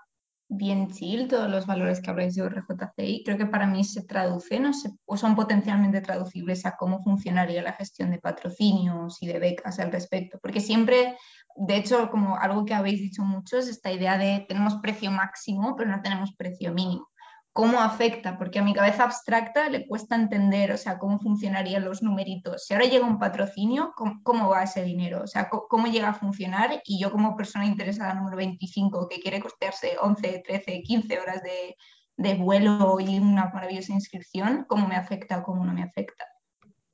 [0.55, 3.23] bien chill todos los valores que habláis de RJCI.
[3.23, 7.61] Creo que para mí se traducen o, se, o son potencialmente traducibles a cómo funcionaría
[7.61, 10.39] la gestión de patrocinios y de becas al respecto.
[10.41, 11.17] Porque siempre,
[11.55, 15.89] de hecho, como algo que habéis dicho muchos, esta idea de tenemos precio máximo, pero
[15.89, 17.12] no tenemos precio mínimo
[17.53, 22.01] cómo afecta, porque a mi cabeza abstracta le cuesta entender, o sea, cómo funcionarían los
[22.01, 22.65] numeritos.
[22.65, 25.21] Si ahora llega un patrocinio, ¿cómo, va ese dinero?
[25.23, 26.81] O sea, ¿cómo, llega a funcionar?
[26.83, 31.77] Y yo como persona interesada número 25 que quiere costearse 11, 13, 15 horas de,
[32.17, 36.25] de vuelo y una maravillosa inscripción, ¿cómo me afecta o cómo no me afecta?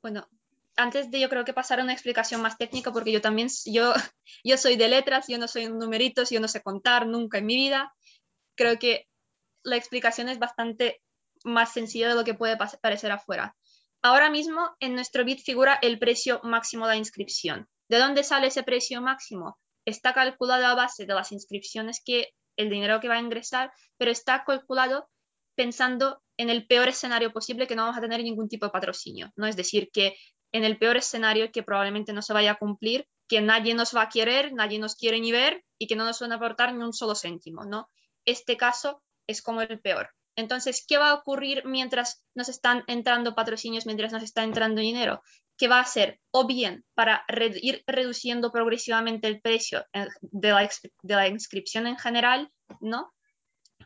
[0.01, 0.27] Bueno,
[0.75, 3.93] antes de yo creo que pasar a una explicación más técnica, porque yo también, yo,
[4.43, 7.55] yo soy de letras, yo no soy numeritos, yo no sé contar nunca en mi
[7.55, 7.93] vida.
[8.55, 9.08] Creo que
[9.63, 11.01] la explicación es bastante
[11.43, 13.55] más sencilla de lo que puede parecer afuera.
[14.01, 17.67] Ahora mismo en nuestro bit figura el precio máximo de la inscripción.
[17.89, 19.57] ¿De dónde sale ese precio máximo?
[19.85, 24.11] Está calculado a base de las inscripciones que el dinero que va a ingresar, pero
[24.11, 25.09] está calculado
[25.55, 29.31] pensando en el peor escenario posible que no vamos a tener ningún tipo de patrocinio,
[29.35, 29.47] ¿no?
[29.47, 30.15] Es decir, que
[30.53, 34.03] en el peor escenario que probablemente no se vaya a cumplir, que nadie nos va
[34.03, 36.83] a querer, nadie nos quiere ni ver y que no nos van a aportar ni
[36.83, 37.89] un solo céntimo, ¿no?
[38.25, 40.09] Este caso es como el peor.
[40.35, 45.21] Entonces, ¿qué va a ocurrir mientras nos están entrando patrocinios, mientras nos está entrando dinero?
[45.57, 46.19] ¿Qué va a hacer?
[46.31, 47.25] O bien para
[47.61, 50.69] ir reduciendo progresivamente el precio eh, de la,
[51.03, 53.13] de la inscripción en general, ¿no?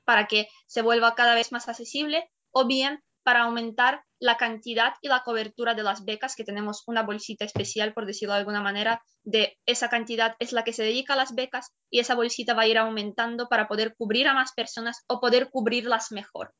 [0.06, 5.08] Para que se vuelva cada vez más accesible, o bien para aumentar la cantidad y
[5.08, 9.02] la cobertura de las becas, que tenemos una bolsita especial, por decirlo de alguna manera,
[9.24, 12.64] de esa cantidad es la que se dedica a las becas y esa bolsita va
[12.64, 16.54] a ir aumentando para poder cubrir a más personas o poder cubrirlas mejor.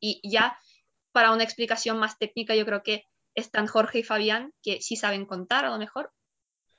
[0.00, 0.58] Y ya
[1.12, 5.26] para una explicación más técnica, yo creo que están Jorge y Fabián, que sí saben
[5.26, 6.12] contar a lo mejor.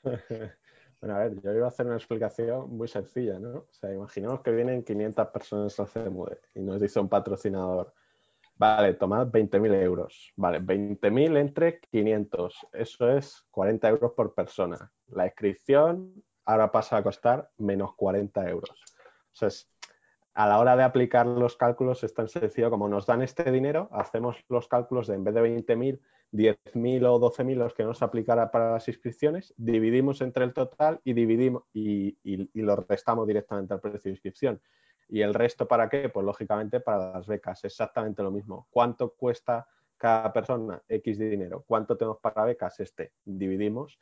[1.00, 3.50] Bueno, a ver, yo iba a hacer una explicación muy sencilla, ¿no?
[3.60, 7.94] O sea, imaginemos que vienen 500 personas a CMUDE y nos dice un patrocinador,
[8.58, 10.34] Vale, tomad 20.000 euros.
[10.36, 12.68] Vale, 20.000 entre 500.
[12.74, 14.92] Eso es 40 euros por persona.
[15.08, 18.84] La inscripción ahora pasa a costar menos 40 euros.
[19.32, 19.50] Sea,
[20.34, 23.90] a la hora de aplicar los cálculos es tan sencillo como nos dan este dinero,
[23.92, 26.00] hacemos los cálculos de en vez de 20.000,
[26.32, 31.14] 10.000 o 12.000 los que nos aplicará para las inscripciones, dividimos entre el total y,
[31.14, 34.62] dividimos, y, y lo restamos directamente al precio de inscripción.
[35.10, 36.10] ¿Y el resto para qué?
[36.10, 38.68] Pues lógicamente para las becas, exactamente lo mismo.
[38.70, 40.82] ¿Cuánto cuesta cada persona?
[40.88, 41.64] X de dinero.
[41.66, 42.80] ¿Cuánto tenemos para becas?
[42.80, 43.14] Este.
[43.24, 43.98] Dividimos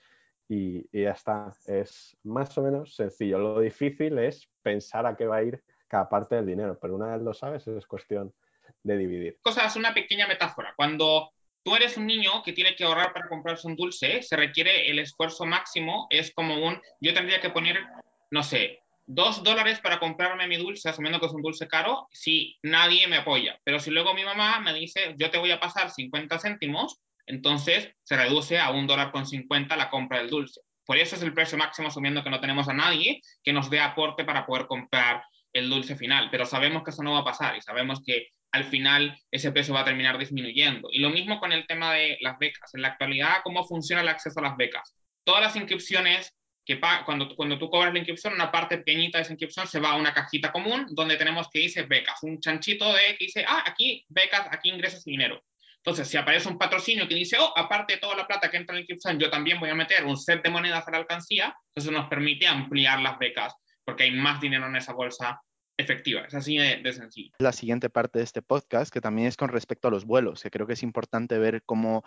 [0.48, 1.54] y, y, ya está.
[1.66, 3.38] Es más o menos sencillo.
[3.38, 7.14] Lo difícil es pensar a qué va a ir cada parte del dinero, pero una
[7.14, 8.34] vez lo sabes es cuestión
[8.82, 9.40] de dividir.
[9.42, 10.74] Cosas, una pequeña metáfora.
[10.76, 11.32] Cuando
[11.66, 15.00] tú eres un niño que tiene que ahorrar para comprarse un dulce, se requiere el
[15.00, 17.84] esfuerzo máximo, es como un, yo tendría que poner,
[18.30, 22.56] no sé, dos dólares para comprarme mi dulce, asumiendo que es un dulce caro, si
[22.62, 23.60] nadie me apoya.
[23.64, 27.92] Pero si luego mi mamá me dice, yo te voy a pasar 50 céntimos, entonces
[28.04, 30.62] se reduce a un dólar con 50 la compra del dulce.
[30.86, 33.80] Por eso es el precio máximo, asumiendo que no tenemos a nadie que nos dé
[33.80, 36.30] aporte para poder comprar el dulce final.
[36.30, 39.74] Pero sabemos que eso no va a pasar y sabemos que al final ese precio
[39.74, 40.90] va a terminar disminuyendo.
[40.92, 42.74] Y lo mismo con el tema de las becas.
[42.74, 44.96] En la actualidad, ¿cómo funciona el acceso a las becas?
[45.24, 46.34] Todas las inscripciones
[46.66, 49.92] que cuando, cuando tú cobras la inscripción, una parte pequeñita de esa inscripción se va
[49.92, 53.64] a una cajita común donde tenemos que dice becas, un chanchito de que dice, ah,
[53.68, 55.44] aquí becas, aquí ingresas dinero.
[55.78, 58.74] Entonces, si aparece un patrocinio que dice, oh, aparte de toda la plata que entra
[58.74, 61.56] en la inscripción, yo también voy a meter un set de monedas a la alcancía,
[61.76, 65.40] eso nos permite ampliar las becas porque hay más dinero en esa bolsa
[65.78, 66.22] efectiva.
[66.22, 67.32] Es así de, de, sencillo.
[67.40, 70.52] La siguiente parte de este podcast, que también es con respecto a los vuelos, que
[70.52, 72.04] creo que es importante ver cómo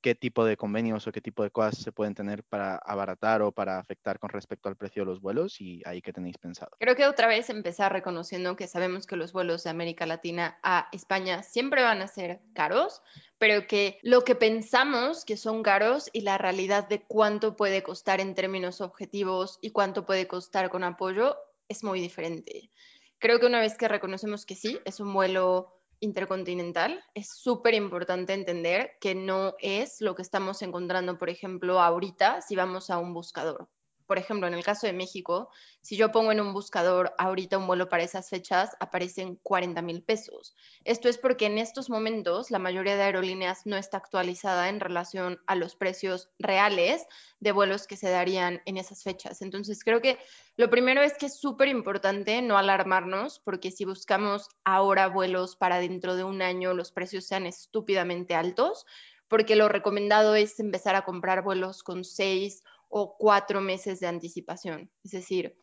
[0.00, 3.52] qué tipo de convenios o qué tipo de cosas se pueden tener para abaratar o
[3.52, 6.70] para afectar con respecto al precio de los vuelos y ahí que tenéis pensado.
[6.78, 10.88] Creo que otra vez empezar reconociendo que sabemos que los vuelos de América Latina a
[10.92, 13.02] España siempre van a ser caros,
[13.38, 18.20] pero que lo que pensamos que son caros y la realidad de cuánto puede costar
[18.20, 21.36] en términos objetivos y cuánto puede costar con apoyo
[21.68, 22.70] es muy diferente.
[23.18, 28.34] Creo que una vez que reconocemos que sí, es un vuelo intercontinental, es súper importante
[28.34, 33.14] entender que no es lo que estamos encontrando, por ejemplo, ahorita si vamos a un
[33.14, 33.68] buscador
[34.06, 37.66] por ejemplo, en el caso de México, si yo pongo en un buscador ahorita un
[37.66, 40.54] vuelo para esas fechas, aparecen 40 mil pesos.
[40.84, 45.40] Esto es porque en estos momentos la mayoría de aerolíneas no está actualizada en relación
[45.46, 47.06] a los precios reales
[47.40, 49.42] de vuelos que se darían en esas fechas.
[49.42, 50.18] Entonces, creo que
[50.56, 55.78] lo primero es que es súper importante no alarmarnos, porque si buscamos ahora vuelos para
[55.78, 58.86] dentro de un año, los precios sean estúpidamente altos,
[59.28, 62.62] porque lo recomendado es empezar a comprar vuelos con seis
[62.98, 64.90] o cuatro meses de anticipación.
[65.04, 65.54] Es decir,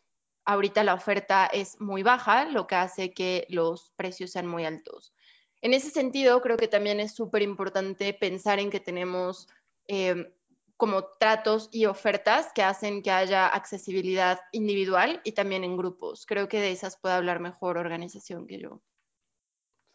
[0.45, 5.15] ahorita la oferta es muy baja, lo que hace que los precios sean muy altos.
[5.59, 9.47] En ese sentido, creo que también es súper importante pensar en que tenemos
[9.87, 10.31] eh,
[10.77, 16.27] como tratos y ofertas que hacen que haya accesibilidad individual y también en grupos.
[16.27, 18.79] Creo que de esas puede hablar mejor organización que yo.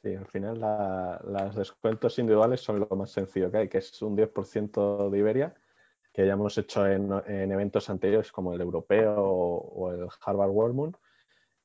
[0.02, 0.58] Sí, al final
[1.22, 5.54] los descuentos individuales son lo más sencillo que hay, que es un 10% de Iberia
[6.18, 10.96] que ya hemos hecho en, eventos anteriores como el europeo o, el Harvard World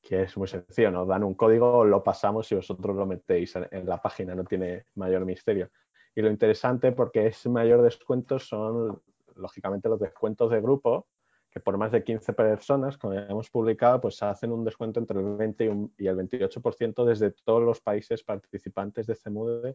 [0.00, 3.84] que es muy sencillo, nos dan un código, lo pasamos y vosotros lo metéis en,
[3.84, 5.70] la página, no tiene mayor misterio.
[6.14, 9.02] Y lo interesante, porque es mayor descuento, son
[9.34, 11.08] lógicamente los descuentos de grupo,
[11.50, 15.18] que por más de 15 personas, como ya hemos publicado, pues hacen un descuento entre
[15.18, 15.64] el 20
[15.98, 19.74] y, el 28% desde todos los países participantes de CEMUDE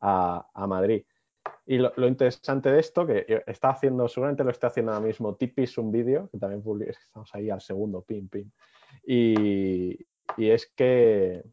[0.00, 1.04] a, a Madrid.
[1.66, 5.78] Y lo, interesante de esto, que está haciendo, seguramente lo está haciendo ahora mismo Tipis,
[5.78, 8.52] un vídeo, que también estamos ahí al segundo, pin, pin.
[9.04, 9.98] Y,
[10.36, 11.44] y es que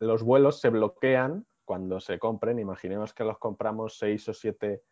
[0.00, 2.58] los vuelos se bloquean cuando se compren.
[2.58, 4.82] Imaginemos que los compramos seis o siete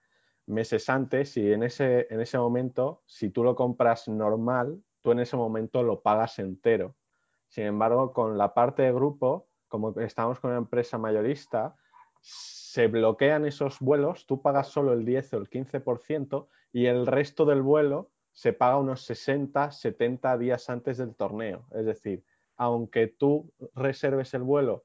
[0.47, 5.21] meses antes y en ese, en ese momento, si tú lo compras normal, tú en
[5.21, 6.97] ese momento lo pagas entero.
[7.49, 11.77] Sin embargo, con la parte de grupo, como estamos con una empresa mayorista,
[12.27, 17.45] se bloquean esos vuelos, tú pagas solo el 10 o el 15% y el resto
[17.45, 21.67] del vuelo se paga unos 60, 70 días antes del torneo.
[21.73, 22.25] Es decir,
[22.57, 24.85] aunque tú reserves el vuelo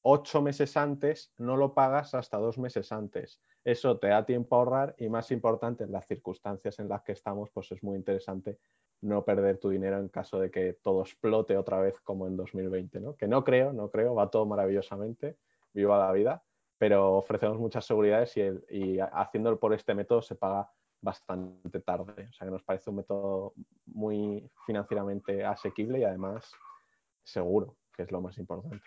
[0.00, 3.40] ocho meses antes, no lo pagas hasta dos meses antes.
[3.64, 7.12] Eso te da tiempo a ahorrar y más importante, en las circunstancias en las que
[7.12, 8.58] estamos, pues es muy interesante
[9.02, 13.00] no perder tu dinero en caso de que todo explote otra vez como en 2020,
[13.00, 13.14] ¿no?
[13.14, 15.36] Que no creo, no creo, va todo maravillosamente,
[15.72, 16.42] viva la vida,
[16.82, 20.68] pero ofrecemos muchas seguridades y, haciéndolo por este método se paga
[21.00, 22.26] bastante tarde.
[22.28, 23.52] O sea que nos parece un método
[23.86, 26.50] muy financieramente asequible y además
[27.22, 28.84] seguro, que es lo más importante.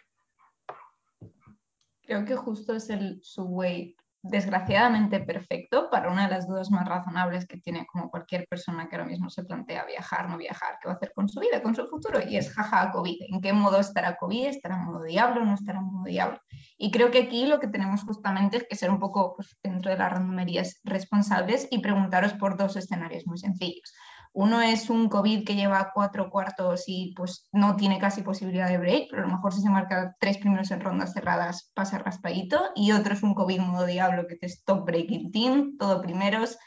[2.02, 3.96] Creo que justo es el subway
[4.28, 8.96] desgraciadamente perfecto para una de las dudas más razonables que tiene como cualquier persona que
[8.96, 11.76] ahora mismo se plantea viajar, no viajar, qué va a hacer con su vida, con
[11.76, 14.48] su futuro, y es jaja COVID, ¿en qué modo estará COVID?
[14.48, 15.46] ¿Estará en modo diablo?
[15.46, 16.40] ¿No estará en modo diablo?
[16.78, 19.92] Y creo que aquí lo que tenemos justamente es que ser un poco pues, dentro
[19.92, 23.94] de las randomerías responsables y preguntaros por dos escenarios muy sencillos.
[24.38, 28.78] Uno es un COVID que lleva cuatro cuartos y pues no tiene casi posibilidad de
[28.78, 32.72] break, pero a lo mejor si se marca tres primeros en rondas cerradas pasa raspadito.
[32.76, 36.58] Y otro es un COVID modo diablo que te stop breaking team, todo primeros,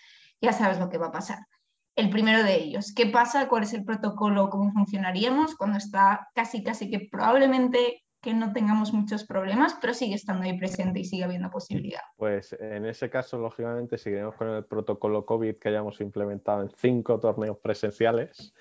[0.41, 1.41] ya sabes lo que va a pasar.
[1.95, 3.49] El primero de ellos, ¿qué pasa?
[3.49, 4.49] ¿Cuál es el protocolo?
[4.49, 10.15] ¿Cómo funcionaríamos cuando está casi, casi que probablemente que no tengamos muchos problemas, pero sigue
[10.15, 12.03] estando ahí presente y sigue habiendo posibilidad.
[12.17, 17.21] Pues en ese caso, lógicamente, seguiremos con el protocolo COVID que hayamos implementado en cinco
[17.21, 18.53] torneos presenciales.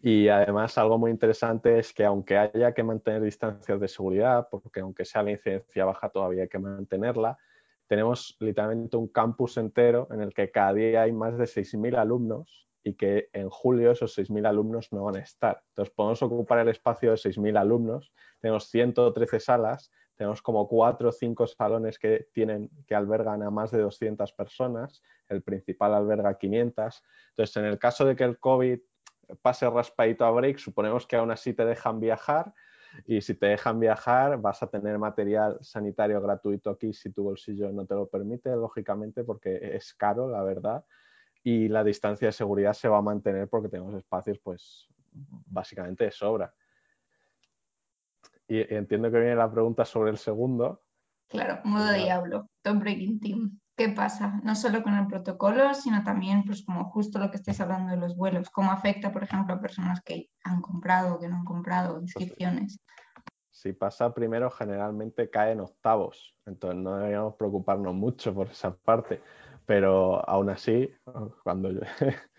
[0.00, 4.80] Y además algo muy interesante es que aunque haya que mantener distancias de seguridad, porque
[4.80, 7.38] aunque sea la incidencia baja todavía hay que mantenerla,
[7.86, 12.66] tenemos literalmente un campus entero en el que cada día hay más de 6.000 alumnos
[12.82, 15.62] y que en julio esos 6.000 alumnos no van a estar.
[15.68, 18.12] Entonces podemos ocupar el espacio de 6.000 alumnos,
[18.42, 23.70] tenemos 113 salas, tenemos como 4 o 5 salones que, tienen, que albergan a más
[23.70, 27.02] de 200 personas, el principal alberga 500.
[27.30, 28.78] Entonces en el caso de que el COVID
[29.40, 32.52] pase raspadito a break, suponemos que aún así te dejan viajar
[33.06, 37.72] y si te dejan viajar vas a tener material sanitario gratuito aquí si tu bolsillo
[37.72, 40.84] no te lo permite, lógicamente, porque es caro, la verdad
[41.42, 46.10] y la distancia de seguridad se va a mantener porque tenemos espacios, pues, básicamente de
[46.12, 46.54] sobra.
[48.52, 50.82] Y entiendo que viene la pregunta sobre el segundo.
[51.28, 53.60] Claro, modo diablo, Top Breaking Team.
[53.74, 54.40] ¿Qué pasa?
[54.44, 57.96] No solo con el protocolo, sino también, pues, como justo lo que estáis hablando de
[57.96, 58.50] los vuelos.
[58.50, 62.02] ¿Cómo afecta, por ejemplo, a personas que han comprado o que no han comprado pues,
[62.04, 62.78] inscripciones?
[63.54, 66.36] si pasa primero, generalmente cae en octavos.
[66.46, 69.22] Entonces no deberíamos preocuparnos mucho por esa parte
[69.66, 70.90] pero aún así,
[71.42, 71.70] cuando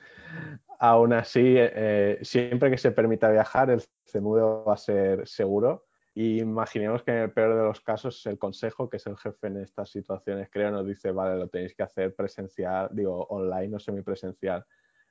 [0.80, 5.86] aún así, eh, siempre que se permita viajar, el CEMUDO va a ser seguro.
[6.16, 9.48] Y imaginemos que en el peor de los casos el consejo, que es el jefe
[9.48, 13.80] en estas situaciones, creo, nos dice, vale, lo tenéis que hacer presencial, digo, online o
[13.80, 14.64] semipresencial.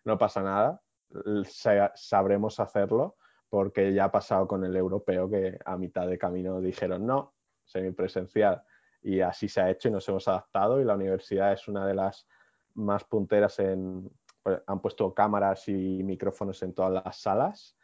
[0.04, 0.80] No pasa nada,
[1.94, 3.16] sabremos hacerlo,
[3.48, 7.34] porque ya ha pasado con el europeo que a mitad de camino dijeron, no,
[7.64, 8.62] semipresencial
[9.02, 11.94] y así se ha hecho y nos hemos adaptado y la universidad es una de
[11.94, 12.26] las
[12.74, 14.08] más punteras en,
[14.42, 17.76] pues, han puesto cámaras y micrófonos en todas las salas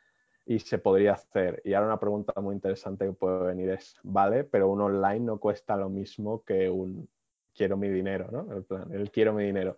[0.48, 1.61] y se podría hacer.
[1.62, 5.38] Y ahora una pregunta muy interesante que puede venir es, vale, pero un online no
[5.38, 7.06] cuesta lo mismo que un
[7.54, 8.56] quiero mi dinero, ¿no?
[8.56, 9.76] El plan, el quiero mi dinero.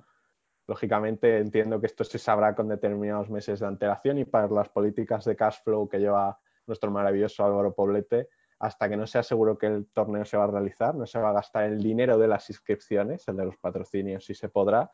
[0.68, 5.24] Lógicamente entiendo que esto se sabrá con determinados meses de antelación y para las políticas
[5.24, 8.28] de cash flow que lleva nuestro maravilloso Álvaro Poblete,
[8.60, 11.30] hasta que no sea seguro que el torneo se va a realizar, no se va
[11.30, 14.88] a gastar el dinero de las inscripciones, el de los patrocinios sí se podrá,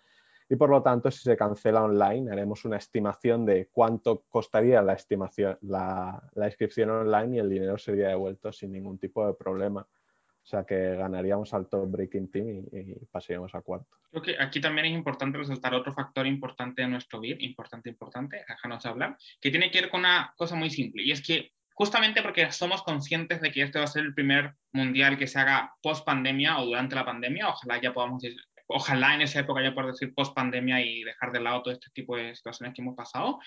[0.49, 4.93] y por lo tanto si se cancela online haremos una estimación de cuánto costaría la,
[4.93, 9.81] estimación, la, inscripción online y el dinero sería devuelto sin ningún tipo de problema.
[9.81, 13.89] O sea que ganaríamos al top breaking team y, pasaríamos a cuarto.
[14.11, 18.45] Creo que aquí también es importante resaltar otro factor importante de nuestro BID, importante, importante,
[18.49, 22.23] déjanos hablar, que tiene que ver con una cosa muy simple, y es que justamente
[22.23, 25.75] porque somos conscientes de que este va a ser el primer mundial que se haga
[25.83, 27.49] post pandemia o durante la pandemia.
[27.49, 28.23] Ojalá ya podamos
[28.67, 31.91] ojalá en esa época ya poder decir post pandemia y dejar de lado todo este
[31.93, 33.39] tipo de situaciones que hemos pasado.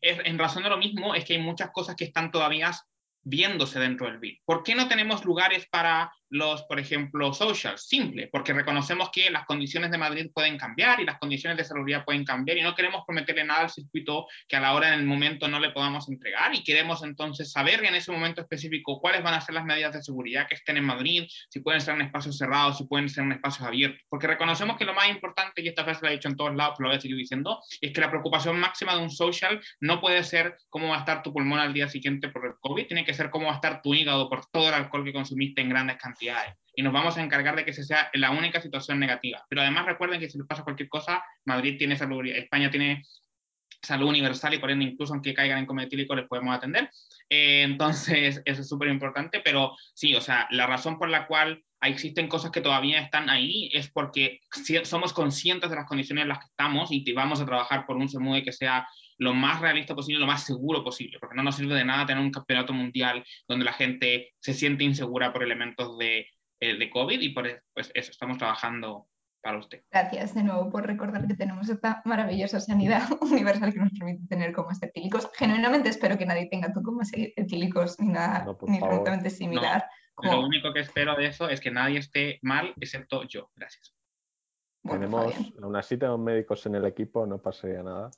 [0.00, 2.72] Es, en razón de lo mismo es que hay muchas cosas que están todavía
[3.22, 4.38] viéndose dentro del BID.
[4.44, 7.86] ¿Por qué no tenemos lugares para los, por ejemplo, socials?
[7.86, 12.04] Simple, porque reconocemos que las condiciones de Madrid pueden cambiar y las condiciones de salubridad
[12.04, 15.06] pueden cambiar y no queremos prometerle nada al circuito que a la hora en el
[15.06, 19.34] momento no le podamos entregar y queremos entonces saber en ese momento específico cuáles van
[19.34, 22.36] a ser las medidas de seguridad que estén en Madrid, si pueden ser en espacios
[22.36, 25.84] cerrados, si pueden ser en espacios abiertos, porque reconocemos que lo más importante, y esta
[25.84, 28.00] frase la he dicho en todos lados, pero lo voy a seguir diciendo, es que
[28.00, 31.60] la preocupación máxima de un social no puede ser cómo va a estar tu pulmón
[31.60, 34.28] al día siguiente por el COVID, tiene que ser cómo va a estar tu hígado
[34.28, 36.23] por todo el alcohol que consumiste en grandes cantidades.
[36.76, 39.44] Y nos vamos a encargar de que esa sea la única situación negativa.
[39.48, 43.04] Pero además recuerden que si les pasa cualquier cosa, Madrid tiene salud, España tiene
[43.82, 46.90] salud universal y por ende incluso aunque caigan en cometílico les podemos atender.
[47.28, 51.62] Eh, entonces, eso es súper importante, pero sí, o sea, la razón por la cual
[51.82, 54.40] existen cosas que todavía están ahí es porque
[54.84, 58.08] somos conscientes de las condiciones en las que estamos y vamos a trabajar por un
[58.08, 61.74] SEMUDE que sea lo más realista posible, lo más seguro posible, porque no nos sirve
[61.74, 66.26] de nada tener un campeonato mundial donde la gente se siente insegura por elementos de,
[66.60, 69.08] eh, de COVID y por pues eso estamos trabajando
[69.44, 69.82] para usted.
[69.90, 74.52] Gracias de nuevo por recordar que tenemos esta maravillosa sanidad universal que nos permite tener
[74.52, 75.30] comas etílicos.
[75.34, 79.84] Genuinamente espero que nadie tenga comas etílicos ni nada ni remotamente similar.
[80.22, 83.50] Lo único que espero de eso es que nadie esté mal excepto yo.
[83.54, 83.94] Gracias.
[84.82, 85.52] Bueno, tenemos, Fabián.
[85.62, 88.10] aún así tenemos médicos en el equipo, no pasaría nada,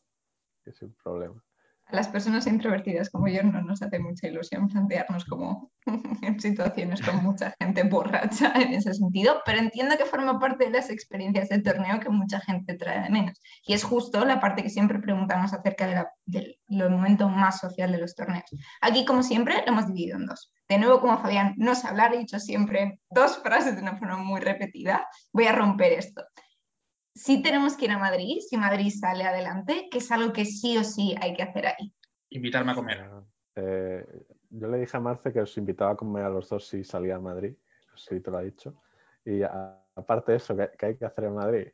[0.67, 1.43] que sin problema.
[1.89, 5.71] A las personas introvertidas como yo no nos hace mucha ilusión plantearnos como
[6.23, 10.73] en situaciones con mucha gente borracha en ese sentido, pero entiendo que forma parte de
[10.73, 13.41] las experiencias de torneo que mucha gente trae de menos.
[13.65, 17.99] Y es justo la parte que siempre preguntamos acerca de del momento más social de
[17.99, 18.51] los torneos.
[18.81, 20.53] Aquí, como siempre, lo hemos dividido en dos.
[20.69, 24.17] De nuevo, como Fabián no sabe hablar, he dicho siempre dos frases de una forma
[24.17, 26.25] muy repetida, voy a romper esto.
[27.17, 30.77] Si tenemos que ir a Madrid, si Madrid sale adelante, que es algo que sí
[30.77, 31.93] o sí hay que hacer ahí.
[32.29, 33.11] Invitarme a comer.
[33.55, 34.07] Eh,
[34.51, 37.17] yo le dije a Marce que os invitaba a comer a los dos si salía
[37.17, 37.55] a Madrid,
[37.95, 38.83] si te lo ha dicho.
[39.25, 41.69] Y a- aparte de eso, ¿qué, qué hay que hacer en Madrid?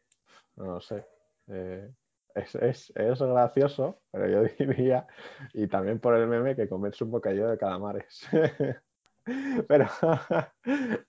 [0.55, 1.05] No lo sé.
[1.49, 1.91] Eh,
[2.37, 5.09] es, es- es gracioso, pero yo diría,
[5.55, 8.29] y también por el meme, que comerse un bocadillo de calamares.
[9.69, 9.87] pero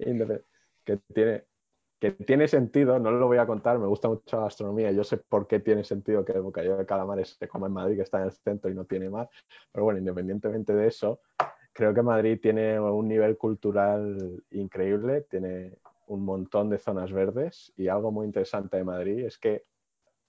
[0.86, 1.46] que tiene,
[2.04, 5.16] que tiene sentido, no lo voy a contar, me gusta mucho la gastronomía, yo sé
[5.16, 8.18] por qué tiene sentido que el bocadillo de calamares se coma en Madrid, que está
[8.18, 9.30] en el centro y no tiene mar,
[9.72, 11.22] pero bueno, independientemente de eso,
[11.72, 15.78] creo que Madrid tiene un nivel cultural increíble, tiene
[16.08, 19.64] un montón de zonas verdes y algo muy interesante de Madrid es que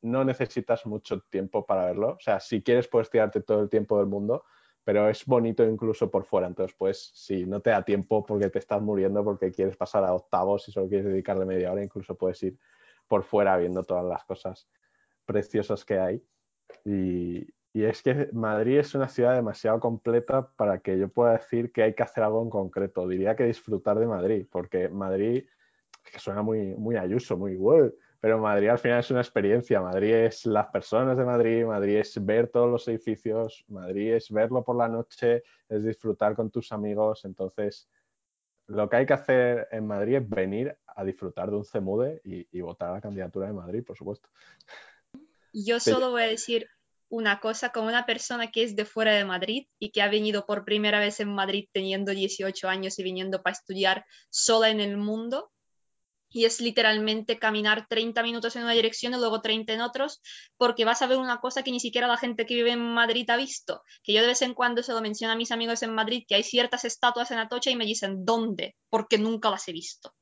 [0.01, 2.11] no necesitas mucho tiempo para verlo.
[2.11, 4.45] O sea, si quieres puedes tirarte todo el tiempo del mundo,
[4.85, 6.47] pero es bonito incluso por fuera.
[6.47, 10.13] Entonces, pues si no te da tiempo porque te estás muriendo, porque quieres pasar a
[10.15, 12.59] octavos y solo quieres dedicarle media hora, incluso puedes ir
[13.09, 14.69] por fuera viendo todas las cosas
[15.25, 16.23] preciosas que hay.
[16.85, 21.73] Y, y es que Madrid es una ciudad demasiado completa para que yo pueda decir
[21.73, 23.09] que hay que hacer algo en concreto.
[23.09, 25.45] Diría que disfrutar de Madrid, porque Madrid,
[26.05, 27.93] que suena muy, muy ayuso, muy wow,
[28.25, 29.83] pero Madrid al final es una experiencia.
[29.83, 34.65] Madrid es las personas de Madrid, Madrid es ver todos los edificios, Madrid es verlo
[34.65, 37.27] por la noche, es disfrutar con tus amigos.
[37.27, 37.87] Entonces,
[38.67, 42.49] lo que hay que hacer en Madrid es venir a disfrutar de un CEMUDE y,
[42.51, 44.31] y votar a la candidatura de Madrid, por supuesto.
[45.53, 46.71] Yo solo voy a decir
[47.11, 50.47] una cosa como una persona que es de fuera de Madrid y que ha venido
[50.47, 54.97] por primera vez en Madrid teniendo 18 años y viniendo para estudiar sola en el
[54.97, 55.51] mundo.
[56.35, 60.21] Y es literalmente caminar 30 minutos en una dirección y luego 30 en otros,
[60.59, 63.31] porque vas a ver una cosa que ni siquiera la gente que vive en Madrid
[63.31, 63.83] ha visto.
[64.03, 66.35] Que yo de vez en cuando se lo menciono a mis amigos en Madrid, que
[66.35, 68.75] hay ciertas estatuas en Atocha y me dicen, ¿dónde?
[68.91, 70.13] Porque nunca las he visto.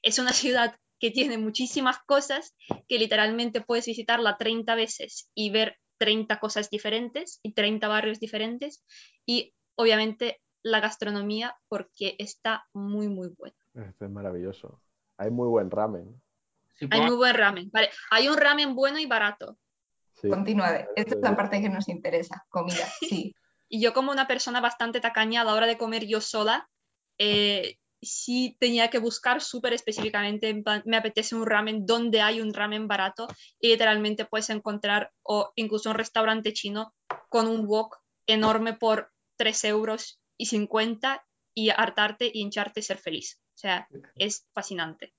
[0.00, 2.54] Es una ciudad que tiene muchísimas cosas
[2.88, 8.84] que literalmente puedes visitarla 30 veces y ver 30 cosas diferentes y 30 barrios diferentes
[9.26, 13.56] y obviamente la gastronomía porque está muy muy buena.
[13.74, 14.80] Esto es maravilloso.
[15.18, 16.20] Hay muy buen ramen.
[16.80, 17.70] Hay puedo- muy buen ramen.
[17.72, 19.58] Vale, hay un ramen bueno y barato.
[20.14, 20.28] Sí.
[20.28, 20.86] Continúa.
[20.96, 22.46] Esta es la parte que nos interesa.
[22.48, 23.34] Comida, sí.
[23.68, 26.68] Y yo como una persona bastante tacaña a la hora de comer yo sola,
[27.18, 32.86] eh, sí tenía que buscar súper específicamente, me apetece un ramen, donde hay un ramen
[32.86, 33.26] barato
[33.60, 36.94] y literalmente puedes encontrar o incluso un restaurante chino
[37.28, 42.98] con un wok enorme por 3 euros y 50 y hartarte y hincharte y ser
[42.98, 43.40] feliz.
[43.58, 45.14] O sea, es fascinante.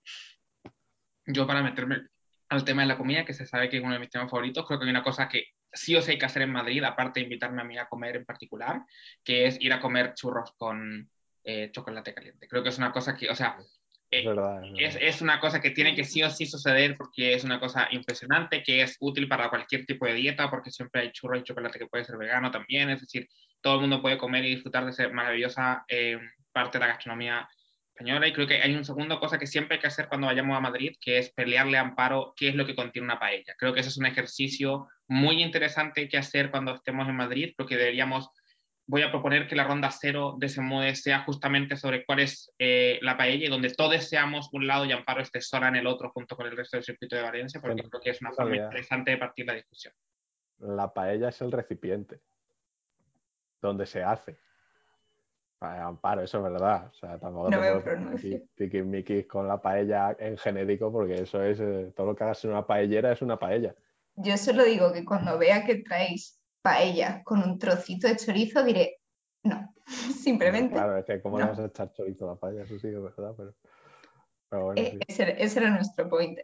[1.25, 2.07] yo para meterme
[2.47, 4.65] al tema de la comida, que se sabe que es uno de mis temas favoritos,
[4.65, 7.19] creo que hay una cosa que sí o sí hay que hacer en Madrid, aparte
[7.19, 8.85] de invitarme a mí a comer en particular,
[9.25, 11.11] que es ir a comer churros con
[11.43, 12.47] eh, chocolate caliente.
[12.47, 13.57] Creo que es una cosa que, o sea,
[14.09, 14.63] Es eh, verdad.
[14.63, 15.09] es es, verdad.
[15.09, 18.63] es una cosa que tiene que sí o sí suceder porque es una cosa impresionante,
[18.63, 21.87] que es útil para cualquier tipo de dieta, porque siempre hay churros y chocolate que
[21.87, 23.27] puede ser vegano también, es decir,
[23.59, 26.17] todo el mundo puede comer y disfrutar de esa maravillosa eh,
[26.53, 27.47] parte de la gastronomía
[27.99, 28.27] española.
[28.27, 30.61] Y creo que hay una segunda cosa que siempre hay que hacer cuando vayamos a
[30.61, 33.55] Madrid, que es pelearle a Amparo qué es lo que contiene una paella.
[33.57, 37.77] Creo que ese es un ejercicio muy interesante que hacer cuando estemos en Madrid, porque
[37.77, 38.29] deberíamos
[38.87, 42.51] voy a proponer que la ronda cero de ese modo sea justamente sobre cuál es
[42.57, 45.85] eh, la paella y donde todos seamos un lado y Amparo esté sola en el
[45.85, 48.31] otro junto con el resto del circuito de Valencia, porque Sí, creo que es una
[48.31, 49.93] forma interesante de partir la discusión.
[50.57, 52.19] La paella es el recipiente
[53.61, 54.39] donde se hace.
[55.61, 56.87] Amparo, eso es verdad.
[56.87, 61.91] O sea, tampoco No te puedo con la paella en genérico, porque eso es eh,
[61.95, 63.75] todo lo que hagas en una paellera es una paella.
[64.15, 68.99] Yo solo digo que cuando vea que traéis paella con un trocito de chorizo, diré
[69.43, 69.73] no.
[69.85, 70.73] Simplemente.
[70.73, 71.51] Claro, es que cómo le no.
[71.51, 73.55] vas a echar chorizo a la paella, eso sí que es verdad, pero,
[74.49, 74.99] pero bueno, eh, sí.
[75.07, 76.39] ese, ese era nuestro point.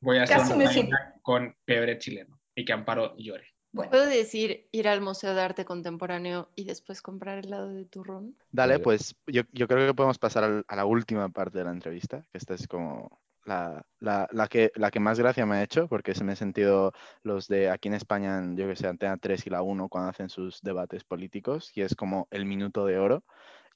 [0.00, 0.90] Voy a hacer una me
[1.22, 3.46] con pebre chileno y que Amparo llore.
[3.72, 8.34] Bueno, ¿Puedo decir ir al Museo de Arte Contemporáneo y después comprar helado de turrón?
[8.52, 11.70] Dale, pues yo, yo creo que podemos pasar al- a la última parte de la
[11.70, 15.62] entrevista, que esta es como la, la- la que, la que más gracia me ha
[15.62, 16.92] hecho, porque se me he sentido
[17.22, 20.28] los de aquí en España, yo que sé, Antena 3 y la 1, cuando hacen
[20.30, 23.24] sus debates políticos, y es como el minuto de oro.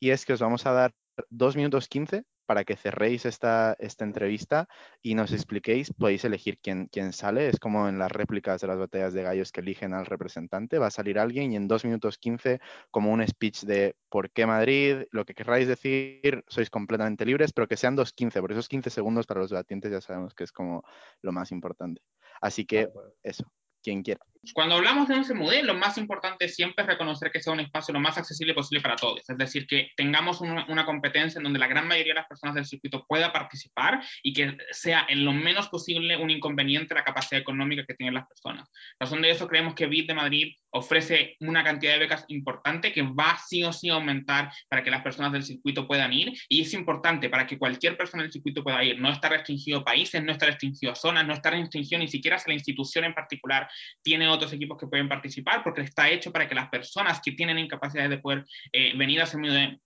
[0.01, 0.93] Y es que os vamos a dar
[1.31, 4.69] 2 minutos 15 para que cerréis esta, esta entrevista
[5.03, 7.49] y nos expliquéis, podéis elegir quién, quién sale.
[7.49, 10.79] Es como en las réplicas de las batallas de gallos que eligen al representante.
[10.79, 12.61] Va a salir alguien y en 2 minutos 15,
[12.91, 17.67] como un speech de por qué Madrid, lo que queráis decir, sois completamente libres, pero
[17.67, 20.85] que sean 2.15, por esos 15 segundos para los debatientes ya sabemos que es como
[21.23, 22.03] lo más importante.
[22.41, 22.91] Así que
[23.23, 23.51] eso,
[23.83, 24.25] quien quiera.
[24.53, 27.95] Cuando hablamos de un CMUD, lo más importante siempre es reconocer que sea un espacio
[27.95, 29.23] lo más accesible posible para todos.
[29.29, 32.55] Es decir, que tengamos una, una, competencia en donde la gran mayoría de las personas
[32.55, 37.41] del circuito pueda participar y que sea en lo menos posible un inconveniente la capacidad
[37.41, 38.69] económica que tienen las personas.
[38.99, 43.03] razón de eso, creemos que BID de Madrid ofrece una cantidad de becas importante que
[43.03, 46.33] va sí o sí a aumentar para que las personas del circuito puedan ir.
[46.49, 49.01] Y es importante para que cualquier persona del circuito pueda ir.
[49.01, 52.37] No está restringido a países, no está restringido a zonas, no está restringido ni siquiera
[52.37, 53.69] a la institución en particular.
[54.03, 57.59] Tiene otros equipos que pueden participar porque está hecho para que las personas que tienen
[57.59, 59.79] incapacidad de poder eh, venir a de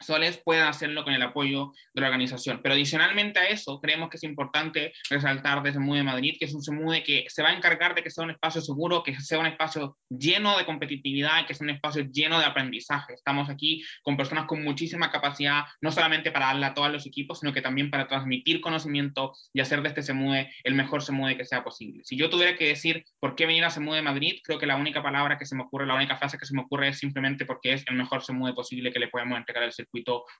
[0.00, 2.60] soles puedan hacerlo con el apoyo de la organización.
[2.62, 6.62] Pero adicionalmente a eso, creemos que es importante resaltar desde MUDE Madrid, que es un
[6.62, 9.46] SEMUDE que se va a encargar de que sea un espacio seguro, que sea un
[9.46, 13.14] espacio lleno de competitividad, que sea un espacio lleno de aprendizaje.
[13.14, 17.40] Estamos aquí con personas con muchísima capacidad, no solamente para darle a todos los equipos,
[17.40, 21.44] sino que también para transmitir conocimiento y hacer de este SEMUDE el mejor SEMUDE que
[21.44, 22.02] sea posible.
[22.04, 25.02] Si yo tuviera que decir por qué venir a SEMUDE Madrid, creo que la única
[25.02, 27.72] palabra que se me ocurre, la única frase que se me ocurre es simplemente porque
[27.72, 29.72] es el mejor SEMUDE posible que le podemos entregar al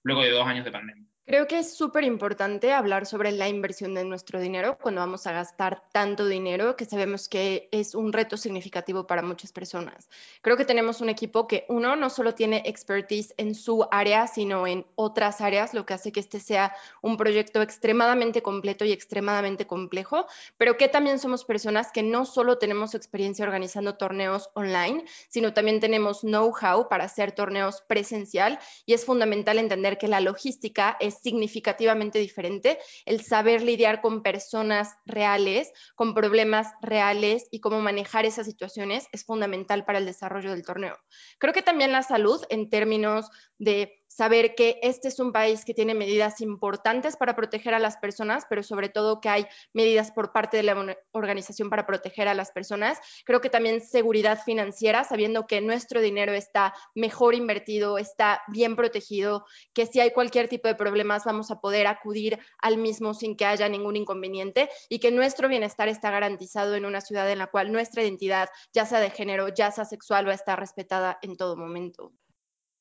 [0.03, 1.09] luego de dos años de pandemia.
[1.29, 5.33] Creo que es súper importante hablar sobre la inversión de nuestro dinero cuando vamos a
[5.33, 10.09] gastar tanto dinero que sabemos que es un reto significativo para muchas personas.
[10.41, 14.67] Creo que tenemos un equipo que uno no solo tiene expertise en su área, sino
[14.67, 19.67] en otras áreas, lo que hace que este sea un proyecto extremadamente completo y extremadamente
[19.67, 20.27] complejo,
[20.57, 25.79] pero que también somos personas que no solo tenemos experiencia organizando torneos online, sino también
[25.79, 32.19] tenemos know-how para hacer torneos presencial y es fundamental entender que la logística es significativamente
[32.19, 39.07] diferente, el saber lidiar con personas reales, con problemas reales y cómo manejar esas situaciones
[39.13, 40.97] es fundamental para el desarrollo del torneo.
[41.39, 45.75] Creo que también la salud en términos de saber que este es un país que
[45.75, 50.33] tiene medidas importantes para proteger a las personas, pero sobre todo que hay medidas por
[50.33, 52.99] parte de la organización para proteger a las personas.
[53.25, 59.47] Creo que también seguridad financiera, sabiendo que nuestro dinero está mejor invertido, está bien protegido,
[59.73, 63.45] que si hay cualquier tipo de problemas vamos a poder acudir al mismo sin que
[63.45, 67.71] haya ningún inconveniente y que nuestro bienestar está garantizado en una ciudad en la cual
[67.71, 71.57] nuestra identidad, ya sea de género, ya sea sexual, va a estar respetada en todo
[71.57, 72.13] momento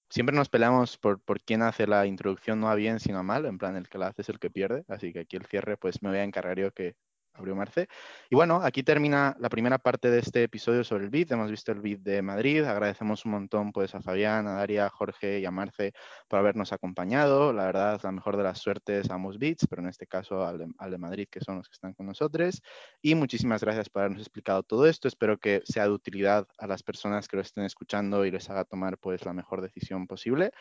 [0.10, 3.46] siempre nos peleamos por, por quién hace la introducción no a bien, sino a mal,
[3.46, 5.78] en plan el que la hace es el que pierde, así que aquí el cierre
[5.78, 6.96] pues me voy a encargar yo que
[7.38, 7.88] abrió Marce.
[8.30, 11.32] Y bueno, aquí termina la primera parte de este episodio sobre el BID.
[11.32, 12.64] Hemos visto el BID de Madrid.
[12.64, 15.94] Agradecemos un montón pues, a Fabián, a Daria, a Jorge y a Marce
[16.28, 17.54] por habernos acompañado.
[17.54, 20.58] La verdad, la mejor de las suertes a ambos BIDs, pero en este caso al
[20.58, 22.62] de, al de, Madrid, que son los que están con nosotros.
[23.02, 25.08] Y muchísimas gracias por habernos explicado todo esto.
[25.08, 28.66] Espero que sea de utilidad a las personas que lo estén escuchando y les haga
[28.66, 30.52] tomar pues, la mejor decisión posible.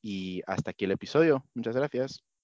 [0.00, 1.44] Y hasta aquí el episodio.
[1.54, 2.35] Muchas gracias.